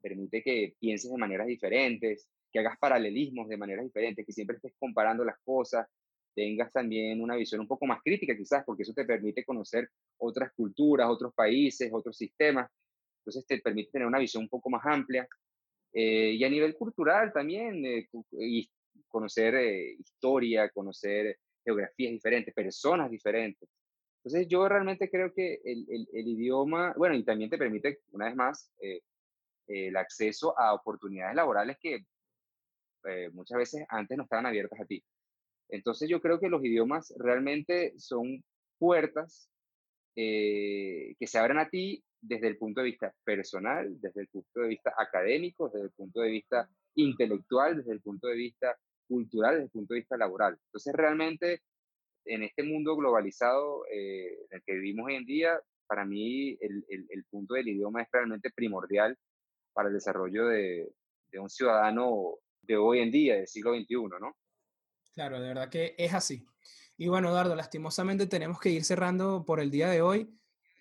permite 0.00 0.42
que 0.42 0.74
pienses 0.78 1.10
de 1.10 1.18
maneras 1.18 1.46
diferentes, 1.46 2.28
que 2.52 2.58
hagas 2.58 2.78
paralelismos 2.78 3.48
de 3.48 3.56
maneras 3.56 3.84
diferentes, 3.84 4.26
que 4.26 4.32
siempre 4.32 4.56
estés 4.56 4.74
comparando 4.78 5.24
las 5.24 5.38
cosas, 5.44 5.86
tengas 6.34 6.72
también 6.72 7.20
una 7.20 7.36
visión 7.36 7.60
un 7.60 7.68
poco 7.68 7.86
más 7.86 8.00
crítica 8.02 8.36
quizás, 8.36 8.64
porque 8.64 8.82
eso 8.82 8.92
te 8.92 9.04
permite 9.04 9.44
conocer 9.44 9.88
otras 10.18 10.52
culturas, 10.54 11.08
otros 11.08 11.32
países, 11.34 11.90
otros 11.92 12.16
sistemas. 12.16 12.70
Entonces 13.20 13.46
te 13.46 13.58
permite 13.58 13.92
tener 13.92 14.06
una 14.06 14.18
visión 14.18 14.42
un 14.42 14.48
poco 14.48 14.70
más 14.70 14.82
amplia. 14.84 15.26
Eh, 15.92 16.32
y 16.32 16.44
a 16.44 16.48
nivel 16.48 16.74
cultural 16.74 17.32
también, 17.32 17.84
eh, 17.84 18.08
conocer 19.08 19.54
eh, 19.54 19.94
historia, 19.98 20.70
conocer 20.70 21.38
geografías 21.64 22.12
diferentes, 22.12 22.54
personas 22.54 23.10
diferentes. 23.10 23.68
Entonces 24.24 24.48
yo 24.48 24.68
realmente 24.68 25.10
creo 25.10 25.32
que 25.34 25.60
el, 25.64 25.86
el, 26.12 26.28
idioma, 26.28 26.94
bueno, 26.96 27.16
y 27.16 27.24
también 27.24 27.50
te 27.50 27.58
permite, 27.58 28.00
una 28.12 28.26
vez 28.26 28.36
más, 28.36 28.70
eh, 28.80 29.00
el 29.66 29.96
acceso 29.96 30.58
a 30.58 30.74
oportunidades 30.74 31.34
laborales 31.34 31.76
que 31.80 32.04
eh, 33.04 33.30
muchas 33.32 33.58
veces 33.58 33.84
antes 33.88 34.16
no 34.16 34.24
estaban 34.24 34.46
abiertas 34.46 34.80
a 34.80 34.84
ti. 34.84 35.02
Entonces 35.68 36.08
yo 36.08 36.20
creo 36.20 36.38
que 36.38 36.48
los 36.48 36.64
idiomas 36.64 37.12
realmente 37.18 37.94
son 37.98 38.44
puertas 38.78 39.48
que 40.14 41.16
se 41.24 41.38
abren 41.38 41.58
a 41.58 41.70
ti 41.70 42.04
desde 42.20 42.46
el 42.46 42.58
punto 42.58 42.80
de 42.80 42.90
vista 42.90 43.14
personal, 43.24 43.98
desde 44.00 44.20
el 44.20 44.28
punto 44.28 44.60
de 44.60 44.68
vista 44.68 44.94
académico, 44.96 45.68
desde 45.70 45.86
el 45.86 45.92
punto 45.92 46.20
de 46.20 46.30
vista 46.30 46.68
intelectual, 46.94 47.78
desde 47.78 47.92
el 47.92 48.02
punto 48.02 48.28
de 48.28 48.34
vista 48.34 48.76
cultural 49.12 49.54
desde 49.54 49.64
el 49.64 49.70
punto 49.70 49.94
de 49.94 50.00
vista 50.00 50.16
laboral. 50.16 50.58
Entonces, 50.66 50.94
realmente, 50.94 51.62
en 52.24 52.42
este 52.42 52.62
mundo 52.62 52.96
globalizado 52.96 53.84
eh, 53.90 54.34
en 54.50 54.56
el 54.56 54.62
que 54.64 54.74
vivimos 54.74 55.06
hoy 55.06 55.16
en 55.16 55.24
día, 55.24 55.60
para 55.86 56.04
mí 56.04 56.56
el, 56.60 57.24
punto 57.30 57.54
del 57.54 57.68
idioma 57.68 58.02
es 58.02 58.08
realmente 58.10 58.50
primordial 58.50 59.16
para 59.72 59.88
el 59.88 59.94
desarrollo 59.94 60.46
de, 60.46 60.90
un 61.34 61.50
ciudadano 61.50 62.38
de 62.62 62.76
hoy 62.76 63.00
en 63.00 63.10
día, 63.10 63.36
del 63.36 63.48
siglo 63.48 63.74
XXI, 63.74 63.96
¿no? 64.20 64.36
Claro, 65.14 65.40
de 65.40 65.48
verdad 65.48 65.68
que 65.68 65.94
es 65.98 66.14
así. 66.14 66.46
Y 66.96 67.08
bueno, 67.08 67.28
Eduardo, 67.28 67.54
lastimosamente 67.54 68.26
tenemos 68.26 68.60
que 68.60 68.70
ir 68.70 68.84
cerrando 68.84 69.44
por 69.44 69.60
el 69.60 69.70
día 69.70 69.88
de 69.88 70.02
hoy. 70.02 70.30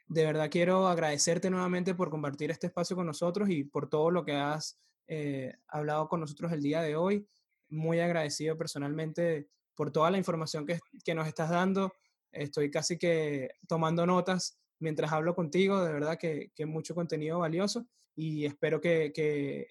De 0.08 0.26
verdad 0.26 0.50
quiero 0.50 0.88
agradecerte 0.88 1.50
nuevamente 1.50 1.96
por 1.96 2.10
compartir 2.10 2.52
este 2.52 2.68
espacio 2.68 2.96
con 2.96 3.06
nosotros 3.06 3.50
y 3.50 3.64
por 3.64 3.90
todo 3.90 4.12
lo 4.12 4.24
que 4.24 4.34
has 4.34 4.80
eh, 5.08 5.56
hablado 5.68 6.08
con 6.08 6.20
nosotros 6.20 6.52
el 6.52 6.62
día 6.62 6.82
de 6.82 6.96
hoy 6.96 7.28
muy 7.72 8.00
agradecido 8.00 8.58
personalmente 8.58 9.48
por 9.76 9.92
toda 9.92 10.12
la 10.12 10.18
información 10.18 10.66
que, 10.66 10.80
que 11.04 11.14
nos 11.16 11.28
estás 11.28 11.50
dando. 11.50 11.94
Estoy 12.32 12.72
casi 12.72 12.98
que 12.98 13.52
tomando 13.68 14.06
notas 14.06 14.60
mientras 14.80 15.12
hablo 15.12 15.36
contigo, 15.36 15.84
de 15.84 15.94
verdad 15.94 16.18
que, 16.18 16.52
que 16.56 16.66
mucho 16.66 16.96
contenido 16.96 17.40
valioso 17.40 17.86
y 18.16 18.46
espero 18.46 18.82
que, 18.82 19.12
que, 19.14 19.68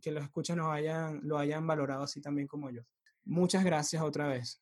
que 0.00 0.10
los 0.10 0.24
escuchas 0.24 0.56
nos 0.56 0.72
hayan, 0.72 1.20
lo 1.22 1.38
hayan 1.38 1.66
valorado 1.66 2.02
así 2.02 2.20
también 2.20 2.46
como 2.46 2.70
yo. 2.70 2.82
Muchas 3.24 3.64
gracias 3.64 4.02
otra 4.02 4.28
vez. 4.28 4.60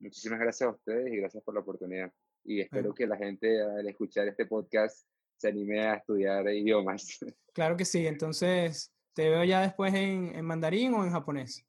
Muchísimas 0.00 0.40
gracias 0.40 0.68
a 0.68 0.72
ustedes 0.72 1.12
y 1.12 1.16
gracias 1.16 1.42
por 1.44 1.54
la 1.54 1.60
oportunidad. 1.60 2.12
Y 2.42 2.60
espero 2.60 2.94
que 2.94 3.06
la 3.06 3.16
gente 3.16 3.62
al 3.62 3.88
escuchar 3.88 4.28
este 4.28 4.46
podcast 4.46 5.06
se 5.36 5.48
anime 5.48 5.80
a 5.80 5.94
estudiar 5.94 6.48
idiomas. 6.48 7.18
Claro 7.54 7.76
que 7.76 7.84
sí, 7.84 8.04
entonces 8.04 8.92
¿Te 9.14 9.28
veo 9.28 9.44
ya 9.44 9.60
después 9.60 9.94
en, 9.94 10.34
en 10.34 10.44
mandarín 10.44 10.92
o 10.94 11.04
en 11.04 11.12
japonés? 11.12 11.64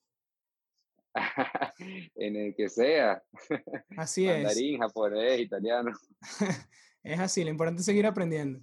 en 1.78 2.36
el 2.36 2.56
que 2.56 2.70
sea. 2.70 3.24
Así 3.98 4.28
es. 4.28 4.44
Mandarín, 4.44 4.80
japonés, 4.80 5.40
italiano. 5.40 5.92
es 7.04 7.20
así, 7.20 7.44
lo 7.44 7.50
importante 7.50 7.82
es 7.82 7.86
seguir 7.86 8.06
aprendiendo. 8.06 8.60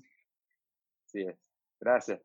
Sí 1.06 1.22
es. 1.22 1.36
Gracias. 1.80 2.20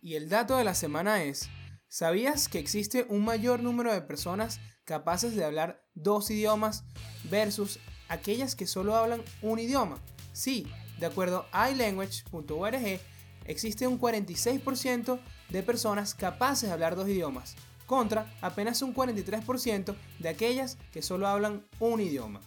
Y 0.00 0.14
el 0.14 0.28
dato 0.28 0.56
de 0.56 0.64
la 0.64 0.74
semana 0.74 1.22
es, 1.24 1.48
¿sabías 1.88 2.48
que 2.48 2.58
existe 2.58 3.04
un 3.08 3.24
mayor 3.24 3.62
número 3.62 3.92
de 3.92 4.00
personas 4.00 4.60
capaces 4.84 5.36
de 5.36 5.44
hablar 5.44 5.86
dos 5.94 6.30
idiomas 6.30 6.84
versus 7.30 7.78
aquellas 8.08 8.56
que 8.56 8.66
solo 8.66 8.96
hablan 8.96 9.22
un 9.42 9.58
idioma? 9.58 10.00
Sí, 10.32 10.66
de 10.98 11.06
acuerdo 11.06 11.46
a 11.52 11.70
ilanguage.org, 11.70 13.00
existe 13.44 13.86
un 13.86 14.00
46% 14.00 15.20
de 15.50 15.62
personas 15.62 16.14
capaces 16.14 16.68
de 16.68 16.72
hablar 16.72 16.96
dos 16.96 17.08
idiomas, 17.08 17.56
contra 17.90 18.32
apenas 18.40 18.82
un 18.82 18.94
43% 18.94 19.96
de 20.20 20.28
aquellas 20.28 20.78
que 20.92 21.02
solo 21.02 21.26
hablan 21.26 21.66
un 21.80 22.00
idioma. 22.00 22.40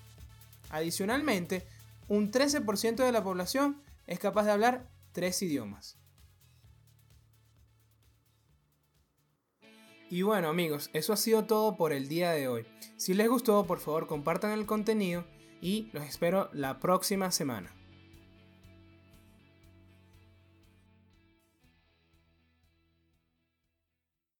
Adicionalmente, 0.70 1.68
un 2.08 2.32
13% 2.32 3.04
de 3.04 3.12
la 3.12 3.26
población 3.26 3.82
es 4.08 4.20
capaz 4.20 4.46
de 4.46 4.54
hablar 4.54 4.88
tres 5.12 5.42
idiomas. 5.42 5.98
Y 10.10 10.22
bueno 10.22 10.48
amigos, 10.48 10.90
eso 10.94 11.12
ha 11.12 11.18
sido 11.18 11.44
todo 11.44 11.76
por 11.76 11.92
el 11.92 12.08
día 12.08 12.32
de 12.32 12.48
hoy. 12.48 12.66
Si 12.96 13.14
les 13.14 13.28
gustó, 13.28 13.66
por 13.66 13.82
favor 13.82 14.08
compartan 14.08 14.52
el 14.52 14.66
contenido 14.66 15.26
y 15.60 15.90
los 15.92 16.06
espero 16.06 16.50
la 16.54 16.80
próxima 16.80 17.32
semana. 17.32 17.83